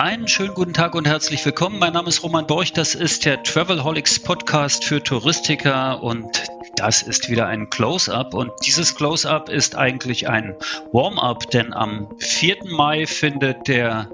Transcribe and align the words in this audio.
Einen 0.00 0.28
schönen 0.28 0.54
guten 0.54 0.72
Tag 0.72 0.94
und 0.94 1.06
herzlich 1.06 1.44
willkommen. 1.44 1.78
Mein 1.78 1.92
Name 1.92 2.08
ist 2.08 2.22
Roman 2.22 2.46
Borch. 2.46 2.72
Das 2.72 2.94
ist 2.94 3.26
der 3.26 3.42
Travelholics 3.42 4.18
Podcast 4.20 4.82
für 4.82 5.02
Touristiker 5.02 6.02
und 6.02 6.44
das 6.74 7.02
ist 7.02 7.28
wieder 7.28 7.48
ein 7.48 7.68
Close-up 7.68 8.32
und 8.32 8.50
dieses 8.64 8.94
Close-up 8.94 9.50
ist 9.50 9.76
eigentlich 9.76 10.26
ein 10.26 10.56
Warm-up, 10.92 11.50
denn 11.50 11.74
am 11.74 12.08
4. 12.16 12.60
Mai 12.64 13.04
findet 13.06 13.68
der 13.68 14.08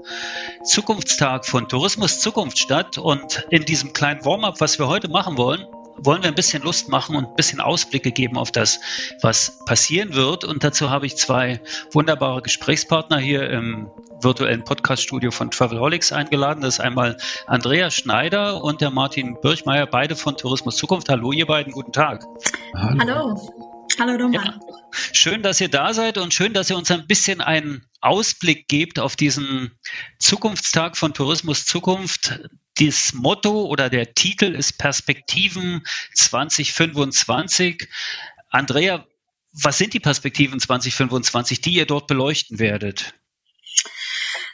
Zukunftstag 0.65 1.45
von 1.45 1.69
Tourismus 1.69 2.19
Zukunft 2.19 2.59
statt 2.59 2.97
und 2.97 3.47
in 3.49 3.63
diesem 3.63 3.93
kleinen 3.93 4.25
Warm-up, 4.25 4.59
was 4.59 4.79
wir 4.79 4.89
heute 4.89 5.07
machen 5.07 5.37
wollen, 5.37 5.65
wollen 5.97 6.23
wir 6.23 6.29
ein 6.29 6.35
bisschen 6.35 6.63
Lust 6.63 6.89
machen 6.89 7.15
und 7.15 7.25
ein 7.25 7.35
bisschen 7.35 7.59
Ausblicke 7.59 8.11
geben 8.11 8.37
auf 8.37 8.51
das, 8.51 8.79
was 9.21 9.59
passieren 9.65 10.13
wird. 10.13 10.43
Und 10.43 10.63
dazu 10.63 10.89
habe 10.89 11.05
ich 11.05 11.17
zwei 11.17 11.61
wunderbare 11.91 12.41
Gesprächspartner 12.41 13.17
hier 13.17 13.49
im 13.49 13.89
virtuellen 14.21 14.63
Podcaststudio 14.63 15.31
von 15.31 15.51
Travelholics 15.51 16.11
eingeladen. 16.11 16.61
Das 16.61 16.75
ist 16.75 16.79
einmal 16.79 17.17
Andrea 17.45 17.91
Schneider 17.91 18.63
und 18.63 18.81
der 18.81 18.91
Martin 18.91 19.37
Birchmeier, 19.41 19.85
beide 19.85 20.15
von 20.15 20.37
Tourismus 20.37 20.77
Zukunft. 20.77 21.09
Hallo, 21.09 21.31
ihr 21.31 21.45
beiden, 21.45 21.73
guten 21.73 21.91
Tag. 21.91 22.23
Hallo. 22.75 22.97
Hallo. 22.99 23.53
Hallo 23.99 24.13
Roman. 24.13 24.33
Ja, 24.33 24.59
schön, 25.11 25.41
dass 25.41 25.59
ihr 25.59 25.69
da 25.69 25.93
seid 25.93 26.17
und 26.17 26.33
schön, 26.33 26.53
dass 26.53 26.69
ihr 26.69 26.77
uns 26.77 26.91
ein 26.91 27.07
bisschen 27.07 27.41
einen 27.41 27.85
Ausblick 27.99 28.67
gebt 28.67 28.99
auf 28.99 29.15
diesen 29.15 29.71
Zukunftstag 30.19 30.97
von 30.97 31.13
Tourismus 31.13 31.65
Zukunft. 31.65 32.39
Das 32.79 33.13
Motto 33.13 33.65
oder 33.65 33.89
der 33.89 34.13
Titel 34.13 34.53
ist 34.53 34.77
Perspektiven 34.77 35.83
2025. 36.13 37.87
Andrea, 38.49 39.05
was 39.51 39.77
sind 39.77 39.93
die 39.93 39.99
Perspektiven 39.99 40.59
2025, 40.59 41.61
die 41.61 41.73
ihr 41.73 41.85
dort 41.85 42.07
beleuchten 42.07 42.59
werdet? 42.59 43.15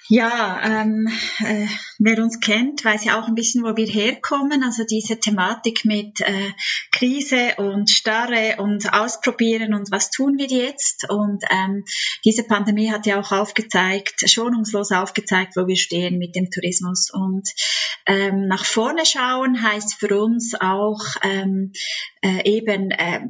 Ja, 0.09 0.61
ähm, 0.63 1.07
äh, 1.39 1.65
wer 1.97 2.21
uns 2.21 2.41
kennt, 2.41 2.83
weiß 2.83 3.05
ja 3.05 3.19
auch 3.19 3.27
ein 3.27 3.35
bisschen, 3.35 3.63
wo 3.63 3.77
wir 3.77 3.85
herkommen. 3.85 4.61
Also 4.61 4.83
diese 4.83 5.17
Thematik 5.17 5.85
mit 5.85 6.19
äh, 6.19 6.51
Krise 6.91 7.55
und 7.57 7.89
Starre 7.89 8.61
und 8.61 8.93
Ausprobieren 8.93 9.73
und 9.73 9.91
was 9.91 10.11
tun 10.11 10.37
wir 10.37 10.47
jetzt. 10.47 11.09
Und 11.09 11.43
ähm, 11.49 11.85
diese 12.25 12.43
Pandemie 12.43 12.91
hat 12.91 13.05
ja 13.05 13.19
auch 13.19 13.31
aufgezeigt, 13.31 14.29
schonungslos 14.29 14.91
aufgezeigt, 14.91 15.55
wo 15.55 15.67
wir 15.67 15.77
stehen 15.77 16.17
mit 16.17 16.35
dem 16.35 16.49
Tourismus. 16.51 17.09
Und 17.09 17.49
ähm, 18.05 18.47
nach 18.47 18.65
vorne 18.65 19.05
schauen 19.05 19.61
heißt 19.61 19.95
für 19.95 20.21
uns 20.21 20.53
auch 20.59 21.01
ähm, 21.21 21.71
äh, 22.21 22.43
eben 22.43 22.91
äh, 22.91 23.21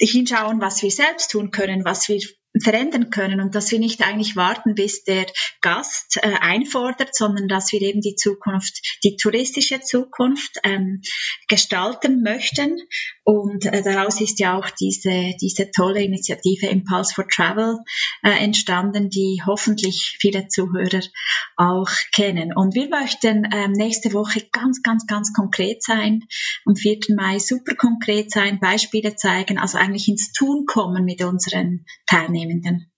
hinschauen, 0.00 0.62
was 0.62 0.82
wir 0.82 0.90
selbst 0.90 1.30
tun 1.30 1.50
können, 1.50 1.84
was 1.84 2.08
wir 2.08 2.20
verändern 2.58 3.10
können 3.10 3.40
und 3.40 3.54
dass 3.54 3.70
wir 3.70 3.78
nicht 3.78 4.02
eigentlich 4.02 4.34
warten, 4.34 4.74
bis 4.74 5.04
der 5.04 5.26
Gast 5.60 6.18
äh, 6.20 6.34
einfordert, 6.40 7.14
sondern 7.14 7.46
dass 7.46 7.72
wir 7.72 7.80
eben 7.80 8.00
die 8.00 8.16
Zukunft, 8.16 8.98
die 9.04 9.16
touristische 9.16 9.80
Zukunft 9.80 10.58
ähm, 10.64 11.00
gestalten 11.48 12.22
möchten. 12.22 12.76
Und 13.22 13.66
äh, 13.66 13.82
daraus 13.82 14.20
ist 14.20 14.40
ja 14.40 14.58
auch 14.58 14.68
diese, 14.70 15.34
diese 15.40 15.70
tolle 15.70 16.02
Initiative 16.02 16.66
Impulse 16.66 17.14
for 17.14 17.28
Travel 17.28 17.78
äh, 18.24 18.30
entstanden, 18.30 19.10
die 19.10 19.40
hoffentlich 19.46 20.16
viele 20.20 20.48
Zuhörer 20.48 21.02
auch 21.56 21.90
kennen. 22.12 22.52
Und 22.52 22.74
wir 22.74 22.88
möchten 22.88 23.48
ähm, 23.52 23.72
nächste 23.72 24.12
Woche 24.12 24.42
ganz, 24.50 24.82
ganz, 24.82 25.06
ganz 25.06 25.32
konkret 25.32 25.84
sein, 25.84 26.24
am 26.66 26.74
4. 26.74 26.98
Mai 27.14 27.38
super 27.38 27.76
konkret 27.76 28.32
sein, 28.32 28.58
Beispiele 28.58 29.14
zeigen, 29.14 29.58
also 29.58 29.78
eigentlich 29.78 30.08
ins 30.08 30.32
Tun 30.32 30.66
kommen 30.66 31.04
mit 31.04 31.22
unseren 31.22 31.86
Teilnehmern. 32.06 32.39
niin 32.40 32.56
miten 32.56 32.89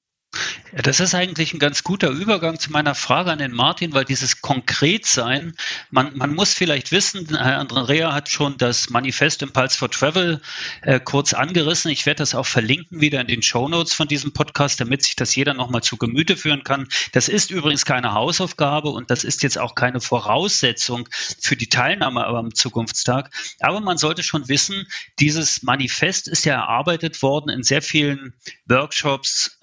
Ja, 0.75 0.81
das 0.81 1.01
ist 1.01 1.15
eigentlich 1.15 1.53
ein 1.53 1.59
ganz 1.59 1.85
guter 1.85 2.09
Übergang 2.09 2.59
zu 2.59 2.73
meiner 2.73 2.95
Frage 2.95 3.31
an 3.31 3.39
den 3.39 3.53
Martin, 3.53 3.93
weil 3.93 4.07
dieses 4.07 4.41
Konkretsein, 4.41 5.55
man, 5.91 6.17
man 6.17 6.35
muss 6.35 6.55
vielleicht 6.55 6.93
wissen, 6.93 7.29
Herr 7.37 7.59
Andrea 7.59 8.15
hat 8.15 8.31
schon 8.31 8.57
das 8.57 8.89
Manifest 8.89 9.43
Impulse 9.43 9.77
for 9.77 9.91
Travel 9.91 10.41
äh, 10.81 10.99
kurz 10.99 11.35
angerissen. 11.35 11.91
Ich 11.91 12.07
werde 12.07 12.19
das 12.19 12.35
auch 12.35 12.47
verlinken 12.47 13.03
wieder 13.03 13.21
in 13.21 13.27
den 13.27 13.43
Show 13.43 13.69
Notes 13.69 13.93
von 13.93 14.09
diesem 14.09 14.33
Podcast, 14.33 14.81
damit 14.81 15.03
sich 15.03 15.15
das 15.15 15.35
jeder 15.35 15.53
nochmal 15.53 15.83
zu 15.83 15.99
Gemüte 15.99 16.39
führen 16.39 16.65
kann. 16.65 16.89
Das 17.13 17.29
ist 17.29 17.51
übrigens 17.51 17.85
keine 17.85 18.15
Hausaufgabe 18.15 18.89
und 18.89 19.11
das 19.11 19.25
ist 19.25 19.43
jetzt 19.43 19.59
auch 19.59 19.75
keine 19.75 20.01
Voraussetzung 20.01 21.07
für 21.39 21.57
die 21.57 21.69
Teilnahme 21.69 22.25
am 22.25 22.55
Zukunftstag. 22.55 23.31
Aber 23.61 23.81
man 23.81 23.99
sollte 23.99 24.23
schon 24.23 24.49
wissen, 24.49 24.87
dieses 25.21 25.63
Manifest 25.63 26.29
ist 26.29 26.47
ja 26.47 26.55
erarbeitet 26.55 27.21
worden 27.21 27.51
in 27.51 27.63
sehr 27.63 27.83
vielen 27.83 28.33
Workshops, 28.67 29.59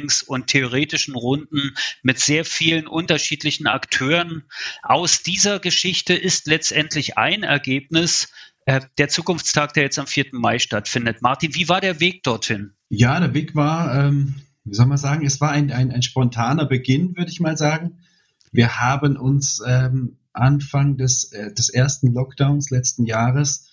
Thinktanks 0.00 0.22
und 0.22 0.46
theoretischen 0.48 1.14
Runden 1.14 1.74
mit 2.02 2.18
sehr 2.18 2.44
vielen 2.44 2.86
unterschiedlichen 2.86 3.66
Akteuren. 3.66 4.44
Aus 4.82 5.22
dieser 5.22 5.60
Geschichte 5.60 6.14
ist 6.14 6.46
letztendlich 6.46 7.18
ein 7.18 7.42
Ergebnis 7.42 8.32
äh, 8.66 8.80
der 8.98 9.08
Zukunftstag, 9.08 9.74
der 9.74 9.84
jetzt 9.84 9.98
am 9.98 10.06
4. 10.06 10.26
Mai 10.32 10.58
stattfindet. 10.58 11.22
Martin, 11.22 11.54
wie 11.54 11.68
war 11.68 11.80
der 11.80 12.00
Weg 12.00 12.22
dorthin? 12.22 12.72
Ja, 12.88 13.20
der 13.20 13.34
Weg 13.34 13.54
war, 13.54 13.94
ähm, 13.94 14.36
wie 14.64 14.74
soll 14.74 14.86
man 14.86 14.98
sagen, 14.98 15.24
es 15.24 15.40
war 15.40 15.50
ein, 15.50 15.72
ein, 15.72 15.90
ein 15.92 16.02
spontaner 16.02 16.66
Beginn, 16.66 17.16
würde 17.16 17.30
ich 17.30 17.40
mal 17.40 17.56
sagen. 17.56 17.98
Wir 18.52 18.80
haben 18.80 19.16
uns 19.16 19.62
ähm, 19.66 20.16
Anfang 20.32 20.96
des, 20.96 21.32
äh, 21.32 21.52
des 21.52 21.68
ersten 21.68 22.12
Lockdowns 22.12 22.70
letzten 22.70 23.04
Jahres 23.04 23.66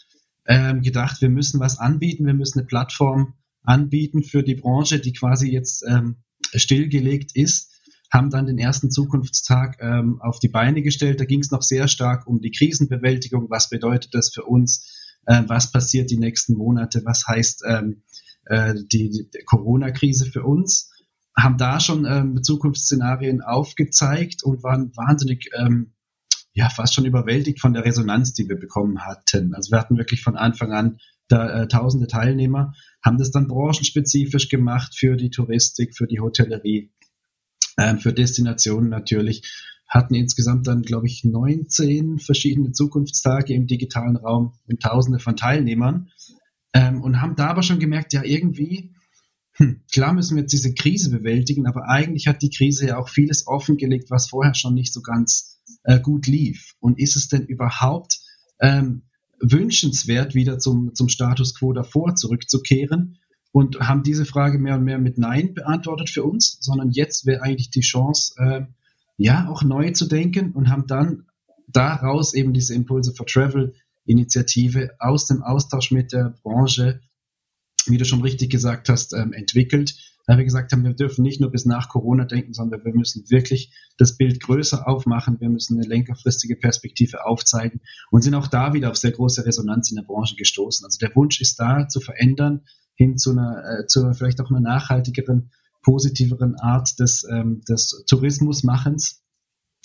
ähm, 0.46 0.82
gedacht, 0.82 1.22
wir 1.22 1.30
müssen 1.30 1.60
was 1.60 1.78
anbieten, 1.78 2.26
wir 2.26 2.34
müssen 2.34 2.60
eine 2.60 2.68
Plattform 2.68 3.34
anbieten 3.68 4.24
für 4.24 4.44
die 4.44 4.56
Branche, 4.56 5.00
die 5.00 5.14
quasi 5.14 5.52
jetzt 5.52 5.84
ähm, 5.88 6.24
stillgelegt 6.56 7.36
ist, 7.36 7.74
haben 8.12 8.30
dann 8.30 8.46
den 8.46 8.58
ersten 8.58 8.90
Zukunftstag 8.90 9.78
ähm, 9.82 10.22
auf 10.22 10.40
die 10.40 10.48
Beine 10.48 10.82
gestellt. 10.82 11.20
Da 11.20 11.26
ging 11.26 11.42
es 11.42 11.52
noch 11.52 11.62
sehr 11.62 11.90
stark 11.90 12.26
um 12.26 12.40
die 12.40 12.52
Krisenbewältigung. 12.52 13.50
Was 13.50 13.70
bedeutet 13.70 14.14
das 14.14 14.32
für 14.34 14.44
uns? 14.44 15.18
Äh, 15.26 15.44
was 15.48 15.72
passiert 15.72 16.10
die 16.10 16.18
nächsten 16.18 16.56
Monate? 16.56 17.02
Was 17.04 17.28
heißt 17.28 17.64
ähm, 17.68 18.04
äh, 18.46 18.74
die, 18.92 19.10
die 19.10 19.30
Corona-Krise 19.46 20.26
für 20.26 20.44
uns? 20.44 20.92
Haben 21.36 21.58
da 21.58 21.82
schon 21.82 22.06
ähm, 22.06 22.42
Zukunftsszenarien 22.42 23.42
aufgezeigt 23.42 24.44
und 24.44 24.64
waren 24.64 24.96
wahnsinnig, 24.96 25.50
ähm, 25.58 25.94
ja, 26.58 26.70
fast 26.70 26.96
schon 26.96 27.06
überwältigt 27.06 27.62
von 27.62 27.74
der 27.74 27.86
Resonanz, 27.86 28.34
die 28.34 28.50
wir 28.50 28.56
bekommen 28.56 29.06
hatten. 29.06 29.54
Also 29.54 29.70
wir 29.70 29.80
hatten 29.80 30.00
wirklich 30.00 30.24
von 30.24 30.36
Anfang 30.36 30.72
an 30.74 30.98
da, 31.28 31.62
äh, 31.62 31.68
tausende 31.68 32.08
Teilnehmer, 32.08 32.74
haben 33.06 33.20
das 33.20 33.30
dann 33.30 33.48
branchenspezifisch 33.48 34.50
gemacht 34.50 34.98
für 34.98 35.18
die 35.18 35.30
Touristik, 35.30 35.96
für 35.96 36.08
die 36.08 36.20
Hotellerie, 36.20 36.90
äh, 37.76 37.98
für 37.98 38.12
Destinationen 38.12 38.90
natürlich. 38.90 39.44
Hatten 39.88 40.16
insgesamt 40.16 40.66
dann, 40.66 40.82
glaube 40.82 41.06
ich, 41.06 41.24
19 41.24 42.18
verschiedene 42.18 42.72
Zukunftstage 42.72 43.54
im 43.54 43.68
digitalen 43.68 44.18
Raum 44.18 44.54
und 44.68 44.82
tausende 44.82 45.20
von 45.20 45.38
Teilnehmern. 45.38 46.10
Ähm, 46.74 47.04
und 47.04 47.22
haben 47.22 47.36
da 47.36 47.50
aber 47.50 47.62
schon 47.62 47.78
gemerkt, 47.78 48.14
ja, 48.14 48.24
irgendwie, 48.24 48.96
hm, 49.58 49.84
klar 49.92 50.12
müssen 50.12 50.36
wir 50.36 50.42
jetzt 50.42 50.54
diese 50.54 50.74
Krise 50.74 51.12
bewältigen, 51.12 51.68
aber 51.68 51.88
eigentlich 51.88 52.26
hat 52.26 52.42
die 52.42 52.50
Krise 52.50 52.88
ja 52.88 52.98
auch 52.98 53.10
vieles 53.10 53.46
offengelegt, 53.46 54.10
was 54.10 54.30
vorher 54.30 54.56
schon 54.56 54.74
nicht 54.74 54.92
so 54.92 55.04
ganz 55.04 55.57
äh, 55.84 56.00
gut 56.00 56.28
lief. 56.28 56.76
Und 56.80 57.00
ist 57.00 57.16
es 57.16 57.28
denn 57.28 57.46
überhaupt 57.46 58.20
ähm, 58.60 59.04
wünschenswert, 59.40 60.36
wieder 60.36 60.60
zum, 60.60 60.96
zum 60.96 61.10
Status 61.10 61.56
quo 61.56 61.74
davor 61.74 62.16
zurückzukehren 62.16 63.20
und 63.52 63.80
haben 63.80 64.04
diese 64.04 64.26
Frage 64.26 64.60
mehr 64.60 64.76
und 64.76 64.84
mehr 64.84 65.00
mit 65.00 65.18
Nein 65.18 65.54
beantwortet 65.54 66.10
für 66.10 66.24
uns, 66.24 66.58
sondern 66.62 66.92
jetzt 66.92 67.26
wäre 67.26 67.42
eigentlich 67.42 67.70
die 67.70 67.82
Chance, 67.82 68.34
äh, 68.38 68.62
ja, 69.18 69.48
auch 69.50 69.64
neu 69.64 69.92
zu 69.92 70.08
denken 70.08 70.52
und 70.52 70.70
haben 70.70 70.86
dann 70.88 71.26
daraus 71.68 72.34
eben 72.34 72.54
diese 72.54 72.74
Impulse 72.76 73.14
for 73.14 73.26
Travel 73.26 73.74
Initiative 74.06 74.92
aus 75.00 75.26
dem 75.26 75.44
Austausch 75.44 75.92
mit 75.92 76.14
der 76.14 76.36
Branche, 76.44 77.02
wie 77.88 77.98
du 77.98 78.06
schon 78.06 78.22
richtig 78.22 78.50
gesagt 78.50 78.90
hast, 78.90 79.14
ähm, 79.14 79.34
entwickelt 79.34 79.96
weil 80.28 80.38
wir 80.38 80.44
gesagt 80.44 80.74
haben, 80.74 80.84
wir 80.84 80.94
dürfen 80.94 81.24
nicht 81.24 81.40
nur 81.40 81.50
bis 81.50 81.66
nach 81.66 81.88
Corona 81.88 82.26
denken, 82.26 82.54
sondern 82.54 82.84
wir 82.84 82.94
müssen 82.94 83.30
wirklich 83.30 83.74
das 83.98 84.18
Bild 84.18 84.42
größer 84.42 84.86
aufmachen, 84.86 85.40
wir 85.40 85.50
müssen 85.50 85.80
eine 85.80 85.88
längerfristige 85.88 86.58
Perspektive 86.58 87.26
aufzeigen 87.26 87.80
und 88.12 88.24
sind 88.24 88.36
auch 88.36 88.48
da 88.48 88.74
wieder 88.74 88.92
auf 88.92 88.98
sehr 88.98 89.14
große 89.14 89.46
Resonanz 89.46 89.90
in 89.90 89.96
der 89.96 90.04
Branche 90.04 90.36
gestoßen. 90.36 90.86
Also 90.86 91.00
der 91.00 91.16
Wunsch 91.16 91.40
ist 91.40 91.60
da 91.60 91.88
zu 91.88 92.02
verändern 92.02 92.66
hin 92.96 93.18
zu 93.18 93.32
einer, 93.32 93.64
äh, 93.64 93.88
zu 93.88 94.14
vielleicht 94.14 94.42
auch 94.42 94.50
einer 94.50 94.60
nachhaltigeren, 94.60 95.52
positiveren 95.82 96.56
Art 96.56 97.00
des, 97.00 97.26
ähm, 97.32 97.62
des 97.68 98.04
Tourismusmachens, 98.10 99.24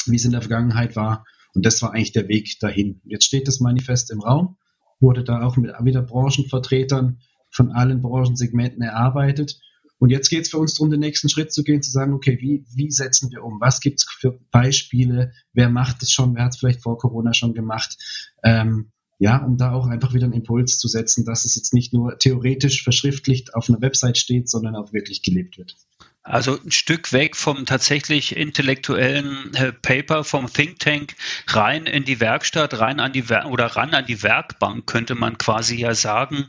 wie 0.06 0.16
es 0.16 0.24
in 0.24 0.32
der 0.32 0.42
Vergangenheit 0.42 0.96
war. 0.96 1.24
Und 1.54 1.64
das 1.64 1.80
war 1.82 1.92
eigentlich 1.92 2.12
der 2.12 2.26
Weg 2.26 2.58
dahin. 2.58 3.00
Jetzt 3.04 3.26
steht 3.26 3.46
das 3.46 3.60
Manifest 3.60 4.10
im 4.10 4.20
Raum, 4.20 4.56
wurde 4.98 5.22
da 5.22 5.42
auch 5.42 5.56
mit 5.56 5.72
wieder 5.84 6.02
Branchenvertretern 6.02 7.20
von 7.50 7.70
allen 7.70 8.00
Branchensegmenten 8.00 8.82
erarbeitet 8.82 9.60
Und 10.02 10.10
jetzt 10.10 10.30
geht 10.30 10.42
es 10.42 10.48
für 10.48 10.58
uns 10.58 10.74
darum, 10.74 10.90
den 10.90 10.98
nächsten 10.98 11.28
Schritt 11.28 11.52
zu 11.52 11.62
gehen, 11.62 11.80
zu 11.80 11.92
sagen, 11.92 12.12
okay, 12.12 12.36
wie, 12.40 12.64
wie 12.74 12.90
setzen 12.90 13.30
wir 13.30 13.44
um? 13.44 13.60
Was 13.60 13.78
gibt 13.78 14.00
es 14.00 14.06
für 14.10 14.36
Beispiele? 14.50 15.30
Wer 15.52 15.68
macht 15.68 16.02
es 16.02 16.10
schon? 16.10 16.34
Wer 16.34 16.42
hat 16.42 16.54
es 16.54 16.58
vielleicht 16.58 16.82
vor 16.82 16.98
Corona 16.98 17.32
schon 17.34 17.54
gemacht? 17.54 17.96
Ähm, 18.42 18.90
ja, 19.20 19.36
um 19.44 19.58
da 19.58 19.70
auch 19.70 19.86
einfach 19.86 20.12
wieder 20.12 20.24
einen 20.24 20.32
Impuls 20.32 20.78
zu 20.78 20.88
setzen, 20.88 21.24
dass 21.24 21.44
es 21.44 21.54
jetzt 21.54 21.72
nicht 21.72 21.92
nur 21.92 22.18
theoretisch 22.18 22.82
verschriftlicht 22.82 23.54
auf 23.54 23.68
einer 23.68 23.80
Website 23.80 24.18
steht, 24.18 24.50
sondern 24.50 24.74
auch 24.74 24.92
wirklich 24.92 25.22
gelebt 25.22 25.56
wird. 25.56 25.76
Also 26.24 26.56
ein 26.56 26.70
Stück 26.70 27.12
weg 27.12 27.36
vom 27.36 27.66
tatsächlich 27.66 28.36
intellektuellen 28.36 29.52
äh, 29.54 29.72
Paper, 29.72 30.22
vom 30.22 30.52
Think 30.52 30.78
Tank 30.78 31.16
rein 31.48 31.86
in 31.86 32.04
die 32.04 32.20
Werkstatt, 32.20 32.78
rein 32.78 33.00
an 33.00 33.12
die 33.12 33.28
Wer 33.28 33.46
oder 33.46 33.66
ran 33.66 33.92
an 33.92 34.06
die 34.06 34.22
Werkbank, 34.22 34.86
könnte 34.86 35.16
man 35.16 35.36
quasi 35.36 35.76
ja 35.76 35.94
sagen. 35.94 36.46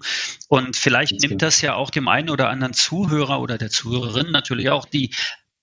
Und 0.47 0.75
vielleicht 0.75 1.19
nimmt 1.21 1.41
das 1.41 1.61
ja 1.61 1.73
auch 1.73 1.89
dem 1.89 2.07
einen 2.07 2.29
oder 2.29 2.49
anderen 2.49 2.73
Zuhörer 2.73 3.39
oder 3.39 3.57
der 3.57 3.71
Zuhörerin 3.71 4.31
natürlich 4.31 4.69
auch 4.69 4.85
die 4.85 5.09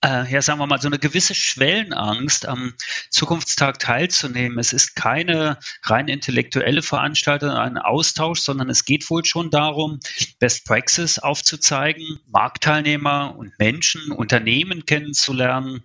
äh, 0.03 0.31
ja, 0.31 0.41
sagen 0.41 0.59
wir 0.59 0.67
mal, 0.67 0.81
so 0.81 0.89
eine 0.89 0.99
gewisse 0.99 1.35
Schwellenangst, 1.35 2.47
am 2.47 2.75
Zukunftstag 3.11 3.79
teilzunehmen. 3.79 4.59
Es 4.59 4.73
ist 4.73 4.97
keine 4.97 5.59
rein 5.83 6.09
intellektuelle 6.09 6.83
Veranstaltung, 6.83 7.51
ein 7.51 7.77
Austausch, 7.77 8.41
sondern 8.41 8.71
es 8.71 8.85
geht 8.85 9.09
wohl 9.11 9.25
schon 9.25 9.51
darum, 9.51 10.01
Best 10.39 10.65
Praxis 10.65 11.19
aufzuzeigen, 11.19 12.21
Marktteilnehmer 12.27 13.37
und 13.37 13.59
Menschen, 13.59 14.11
Unternehmen 14.13 14.87
kennenzulernen, 14.87 15.83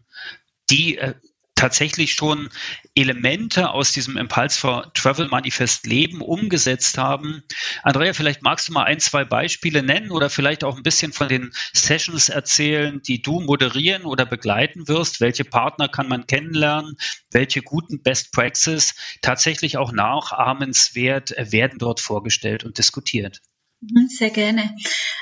die 0.69 0.97
äh, 0.97 1.15
tatsächlich 1.55 2.13
schon 2.13 2.49
Elemente 2.93 3.71
aus 3.71 3.93
diesem 3.93 4.17
Impulse 4.17 4.59
for 4.59 4.93
Travel 4.93 5.29
Manifest 5.29 5.87
Leben 5.87 6.21
umgesetzt 6.21 6.97
haben. 6.97 7.43
Andrea, 7.81 8.13
vielleicht 8.13 8.41
magst 8.41 8.67
du 8.67 8.73
mal 8.73 8.83
ein, 8.83 8.99
zwei 8.99 9.23
Beispiele 9.23 9.81
nennen 9.81 10.11
oder 10.11 10.29
vielleicht 10.29 10.63
auch 10.63 10.77
ein 10.77 10.83
bisschen 10.83 11.13
von 11.13 11.29
den 11.29 11.51
Sessions 11.73 12.29
erzählen, 12.29 13.01
die 13.01 13.21
du 13.21 13.39
moderieren 13.39 14.03
oder 14.03 14.25
begleiten 14.25 14.87
wirst. 14.87 15.21
Welche 15.21 15.45
Partner 15.45 15.87
kann 15.87 16.07
man 16.07 16.27
kennenlernen? 16.27 16.97
Welche 17.31 17.61
guten 17.61 18.03
Best 18.03 18.31
Practices 18.33 18.95
tatsächlich 19.21 19.77
auch 19.77 19.91
nachahmenswert 19.91 21.33
werden 21.37 21.79
dort 21.79 22.01
vorgestellt 22.01 22.63
und 22.65 22.77
diskutiert? 22.77 23.41
Mhm, 23.81 24.07
sehr 24.07 24.29
gerne. 24.29 24.75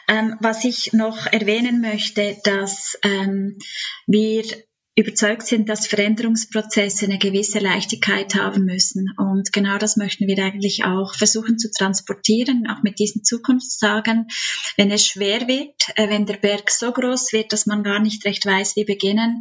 Ähm, 0.08 0.36
was 0.40 0.64
ich 0.64 0.94
noch 0.94 1.28
erwähnen 1.28 1.82
möchte, 1.82 2.38
dass 2.44 2.98
ähm, 3.04 3.58
wir 4.08 4.44
überzeugt 4.96 5.48
sind, 5.48 5.70
dass 5.70 5.88
Veränderungsprozesse 5.88 7.06
eine 7.06 7.18
gewisse 7.18 7.58
Leichtigkeit 7.58 8.36
haben 8.36 8.66
müssen. 8.66 9.12
Und 9.18 9.52
genau 9.52 9.80
das 9.80 9.98
möchten 9.98 10.28
wir 10.28 10.38
eigentlich 10.44 10.86
auch 10.86 11.16
versuchen 11.16 11.58
zu 11.58 11.72
transportieren, 11.72 12.68
auch 12.70 12.84
mit 12.84 13.00
diesen 13.00 13.24
Zukunftstagen. 13.24 14.28
Wenn 14.78 14.92
es 14.92 15.08
schwer 15.08 15.48
wird, 15.48 15.74
äh, 15.96 16.10
wenn 16.10 16.28
der 16.28 16.38
Berg 16.38 16.70
so 16.70 16.92
groß 16.92 17.34
wird, 17.34 17.54
dass 17.54 17.66
man 17.66 17.82
gar 17.82 18.00
nicht 18.00 18.24
recht 18.26 18.46
weiß, 18.46 18.76
wie 18.76 18.86
beginnen, 18.86 19.40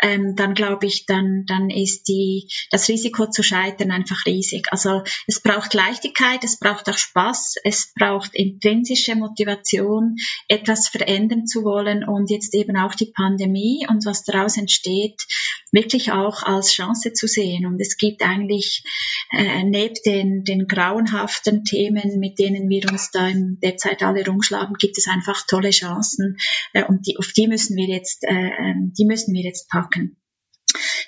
ähm, 0.00 0.36
dann 0.36 0.54
glaube 0.54 0.86
ich, 0.86 1.04
dann, 1.04 1.44
dann 1.46 1.68
ist 1.68 2.08
die, 2.08 2.48
das 2.70 2.88
Risiko 2.88 3.28
zu 3.28 3.42
scheitern 3.42 3.90
einfach 3.90 4.24
riesig. 4.24 4.68
Also 4.70 5.02
es 5.26 5.40
braucht 5.40 5.74
Leichtigkeit, 5.74 6.42
es 6.44 6.58
braucht 6.58 6.88
auch 6.88 6.96
Spaß, 6.96 7.56
es 7.64 7.92
braucht 7.94 8.34
intrinsische 8.34 9.16
Motivation, 9.16 10.16
etwas 10.48 10.88
verändern 10.88 11.46
zu 11.46 11.62
wollen 11.62 12.08
und 12.08 12.30
jetzt 12.30 12.54
eben 12.54 12.78
auch 12.78 12.94
die 12.94 13.12
Pandemie 13.14 13.86
und 13.86 14.06
was 14.06 14.24
daraus 14.24 14.56
entsteht 14.56 14.93
Diversität 14.94 15.26
wirklich 15.72 16.12
auch 16.12 16.42
als 16.44 16.72
Chance 16.72 17.12
zu 17.12 17.26
sehen. 17.26 17.66
Und 17.66 17.80
es 17.80 17.96
gibt 17.96 18.22
eigentlich 18.22 18.84
äh, 19.32 19.64
neben 19.64 19.94
den, 20.06 20.44
den 20.44 20.66
grauenhaften 20.68 21.64
Themen, 21.64 22.20
mit 22.20 22.38
denen 22.38 22.68
wir 22.68 22.88
uns 22.90 23.10
da 23.10 23.28
in 23.28 23.58
derzeit 23.60 24.02
alle 24.02 24.24
rumschlagen, 24.24 24.76
gibt 24.78 24.98
es 24.98 25.08
einfach 25.08 25.44
tolle 25.46 25.70
Chancen 25.70 26.36
äh, 26.72 26.84
und 26.84 27.06
die, 27.06 27.16
auf 27.18 27.32
die 27.32 27.48
müssen 27.48 27.76
wir 27.76 27.88
jetzt, 27.88 28.24
äh, 28.24 28.32
ähm, 28.32 28.92
die 28.96 29.04
müssen 29.04 29.34
wir 29.34 29.42
jetzt 29.42 29.68
packen. 29.68 30.16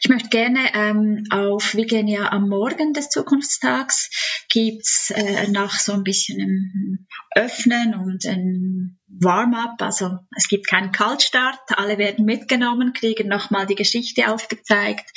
Ich 0.00 0.08
möchte 0.08 0.28
gerne 0.28 0.74
ähm, 0.74 1.24
auf, 1.30 1.74
wir 1.74 1.86
gehen 1.86 2.06
ja 2.06 2.30
am 2.30 2.48
Morgen 2.48 2.92
des 2.92 3.08
Zukunftstags, 3.08 4.44
gibt's 4.48 5.10
äh, 5.10 5.48
nach 5.48 5.78
so 5.78 5.92
ein 5.92 6.04
bisschen 6.04 6.40
einem 6.40 7.06
Öffnen 7.34 7.94
und 7.94 8.24
ein 8.26 8.98
Warm-up, 9.08 9.80
also 9.82 10.18
es 10.36 10.48
gibt 10.48 10.68
keinen 10.68 10.92
Kaltstart, 10.92 11.58
alle 11.76 11.98
werden 11.98 12.24
mitgenommen, 12.24 12.92
kriegen 12.92 13.28
nochmal 13.28 13.66
die 13.66 13.74
Geschichte 13.74 14.30
aufgezeigt 14.30 15.10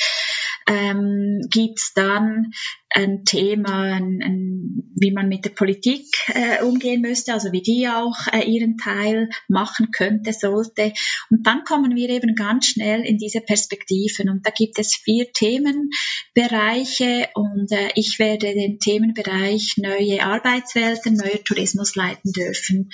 ähm, 0.70 1.42
gibt 1.50 1.80
es 1.80 1.94
dann 1.96 2.52
ein 2.92 3.26
Thema, 3.26 3.82
ein, 3.82 4.20
ein, 4.24 4.92
wie 4.96 5.12
man 5.12 5.28
mit 5.28 5.46
der 5.46 5.50
Politik 5.52 6.06
äh, 6.28 6.64
umgehen 6.64 7.02
müsste, 7.02 7.34
also 7.34 7.52
wie 7.52 7.62
die 7.62 7.88
auch 7.88 8.16
äh, 8.32 8.44
ihren 8.44 8.78
Teil 8.78 9.30
machen 9.48 9.90
könnte, 9.92 10.32
sollte. 10.32 10.94
Und 11.32 11.46
dann 11.46 11.64
kommen 11.64 11.96
wir 11.96 12.10
eben 12.10 12.36
ganz 12.36 12.68
schnell 12.68 13.02
in 13.02 13.18
diese 13.18 13.42
Perspektiven. 13.42 14.30
Und 14.30 14.46
da 14.46 14.52
gibt 14.52 14.78
es 14.78 14.96
vier 14.96 15.32
Themenbereiche 15.32 17.30
und 17.34 17.72
äh, 17.72 17.90
ich 17.96 18.20
werde 18.20 18.54
den 18.54 18.80
Themenbereich 18.80 19.76
neue 19.78 20.24
Arbeitswelten, 20.24 21.16
neuer 21.16 21.44
Tourismus 21.44 21.96
leiten 21.96 22.32
dürfen. 22.32 22.92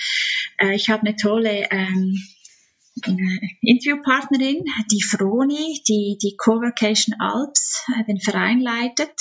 Äh, 0.58 0.74
ich 0.76 0.88
habe 0.88 1.06
eine 1.06 1.16
tolle 1.16 1.68
ähm, 1.70 2.22
Interviewpartnerin, 3.60 4.64
die 4.90 5.02
Froni, 5.02 5.82
die 5.86 6.18
die 6.22 6.36
Coworcation 6.36 7.16
Alps, 7.20 7.84
äh, 7.94 8.04
den 8.04 8.20
Verein 8.20 8.60
leitet. 8.60 9.12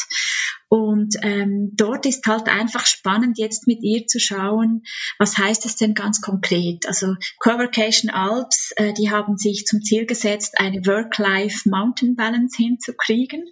Und 0.68 1.16
ähm, 1.22 1.72
dort 1.74 2.06
ist 2.06 2.26
halt 2.26 2.48
einfach 2.50 2.86
spannend, 2.86 3.38
jetzt 3.38 3.68
mit 3.68 3.84
ihr 3.84 4.08
zu 4.08 4.20
schauen, 4.20 4.84
was 5.20 5.38
heißt 5.38 5.66
es 5.66 5.76
denn 5.76 5.94
ganz 5.94 6.22
konkret. 6.22 6.88
Also 6.88 7.16
Coworcation 7.40 8.10
Alps, 8.10 8.72
äh, 8.78 8.94
die 8.94 9.12
haben 9.12 9.38
sich 9.38 9.66
zum 9.66 9.82
Ziel 9.82 10.06
gesetzt, 10.06 10.56
eine 10.58 10.86
Work-Life-Mountain 10.86 12.16
Balance 12.16 12.58
hinzukriegen. 12.58 13.44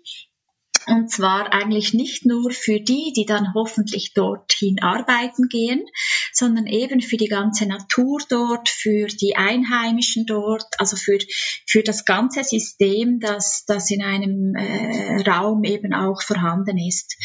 Und 0.88 1.10
zwar 1.10 1.54
eigentlich 1.54 1.94
nicht 1.94 2.26
nur 2.26 2.52
für 2.52 2.80
die, 2.80 3.14
die 3.16 3.26
dann 3.26 3.54
hoffentlich 3.54 4.14
dorthin 4.14 4.82
arbeiten 4.82 5.48
gehen, 5.50 5.86
sondern 6.34 6.68
eben 6.68 7.02
für 7.02 7.18
die 7.18 7.28
ganze 7.28 7.66
Natur 7.66 8.20
dort, 8.30 8.70
für 8.70 9.08
die 9.08 9.36
Einheimischen 9.36 10.26
dort, 10.26 10.66
also 10.80 10.96
für, 10.96 11.20
für 11.68 11.84
das 11.84 12.06
ganze 12.06 12.44
System, 12.44 13.20
das, 13.20 13.64
das 13.66 13.90
in 13.92 14.04
einem 14.04 14.56
äh, 14.56 15.22
Raum 15.30 15.64
eben 15.64 15.94
auch 15.94 16.22
vorhanden 16.22 16.78
ist. 16.78 17.16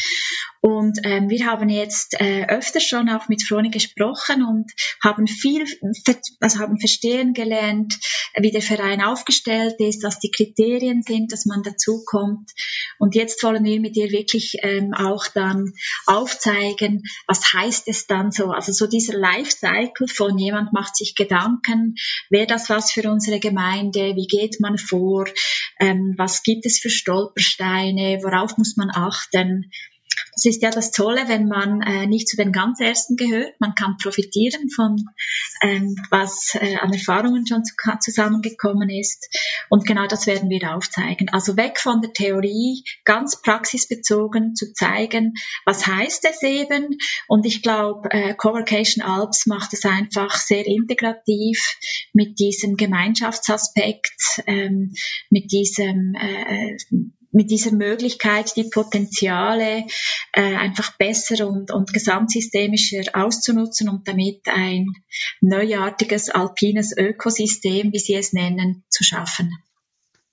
Und 0.61 0.99
ähm, 1.03 1.29
wir 1.29 1.45
haben 1.45 1.69
jetzt 1.69 2.19
äh, 2.19 2.45
öfter 2.47 2.81
schon 2.81 3.09
auch 3.09 3.29
mit 3.29 3.43
Froni 3.43 3.69
gesprochen 3.69 4.43
und 4.43 4.71
haben 5.01 5.25
viel, 5.25 5.65
also 6.41 6.59
haben 6.59 6.79
verstehen 6.79 7.33
gelernt, 7.33 7.97
wie 8.35 8.51
der 8.51 8.61
Verein 8.61 9.01
aufgestellt 9.01 9.75
ist, 9.79 10.03
was 10.03 10.19
die 10.19 10.31
Kriterien 10.31 11.01
sind, 11.01 11.31
dass 11.31 11.45
man 11.45 11.63
dazukommt. 11.63 12.51
Und 12.97 13.15
jetzt 13.15 13.39
wollen 13.49 13.63
wir 13.63 13.79
mit 13.79 13.97
ihr 13.97 14.11
wirklich 14.11 14.57
ähm, 14.61 14.93
auch 14.93 15.25
dann 15.27 15.73
aufzeigen, 16.05 17.01
was 17.25 17.51
heißt 17.51 17.87
es 17.87 18.05
dann 18.05 18.31
so, 18.31 18.51
also 18.51 18.71
so 18.71 18.85
dieser 18.85 19.17
Lifecycle 19.17 20.07
von 20.07 20.37
jemand 20.37 20.71
macht 20.71 20.95
sich 20.95 21.15
Gedanken, 21.15 21.95
wäre 22.29 22.45
das 22.45 22.69
was 22.69 22.91
für 22.91 23.09
unsere 23.09 23.39
Gemeinde, 23.39 24.15
wie 24.15 24.27
geht 24.27 24.59
man 24.59 24.77
vor, 24.77 25.25
ähm, 25.79 26.13
was 26.17 26.43
gibt 26.43 26.67
es 26.67 26.79
für 26.79 26.91
Stolpersteine, 26.91 28.19
worauf 28.21 28.57
muss 28.57 28.77
man 28.77 28.91
achten. 28.91 29.71
Das 30.39 30.55
ist 30.55 30.61
ja 30.61 30.69
das 30.69 30.91
Tolle, 30.91 31.27
wenn 31.27 31.49
man 31.49 31.81
äh, 31.81 32.07
nicht 32.07 32.29
zu 32.29 32.37
den 32.37 32.53
ganz 32.53 32.79
Ersten 32.79 33.17
gehört. 33.17 33.59
Man 33.59 33.75
kann 33.75 33.97
profitieren 34.01 34.69
von, 34.69 34.95
ähm, 35.61 35.97
was 36.11 36.55
äh, 36.55 36.77
an 36.77 36.93
Erfahrungen 36.93 37.45
schon 37.45 37.65
zu, 37.65 37.73
zusammengekommen 37.99 38.89
ist. 38.89 39.27
Und 39.69 39.85
genau 39.85 40.07
das 40.07 40.27
werden 40.27 40.49
wir 40.49 40.73
aufzeigen. 40.73 41.27
Also 41.27 41.57
weg 41.57 41.77
von 41.77 42.01
der 42.01 42.13
Theorie, 42.13 42.85
ganz 43.03 43.41
praxisbezogen 43.41 44.55
zu 44.55 44.71
zeigen, 44.71 45.33
was 45.65 45.85
heißt 45.85 46.25
es 46.29 46.41
eben. 46.43 46.97
Und 47.27 47.45
ich 47.45 47.61
glaube, 47.61 48.09
äh, 48.11 48.33
Coworcation 48.33 49.03
Alps 49.03 49.45
macht 49.45 49.73
es 49.73 49.83
einfach 49.83 50.37
sehr 50.37 50.65
integrativ 50.65 51.77
mit 52.13 52.39
diesem 52.39 52.77
Gemeinschaftsaspekt, 52.77 54.41
ähm, 54.47 54.93
mit 55.29 55.51
diesem 55.51 56.15
äh, 56.15 56.77
mit 57.31 57.51
dieser 57.51 57.71
Möglichkeit, 57.71 58.55
die 58.55 58.69
Potenziale 58.69 59.85
äh, 60.33 60.55
einfach 60.55 60.97
besser 60.97 61.47
und, 61.47 61.71
und 61.71 61.93
gesamtsystemischer 61.93 63.03
auszunutzen 63.13 63.89
und 63.89 64.07
damit 64.07 64.41
ein 64.47 64.87
neuartiges 65.41 66.29
alpines 66.29 66.95
Ökosystem, 66.97 67.93
wie 67.93 67.99
Sie 67.99 68.15
es 68.15 68.33
nennen, 68.33 68.83
zu 68.89 69.03
schaffen. 69.03 69.51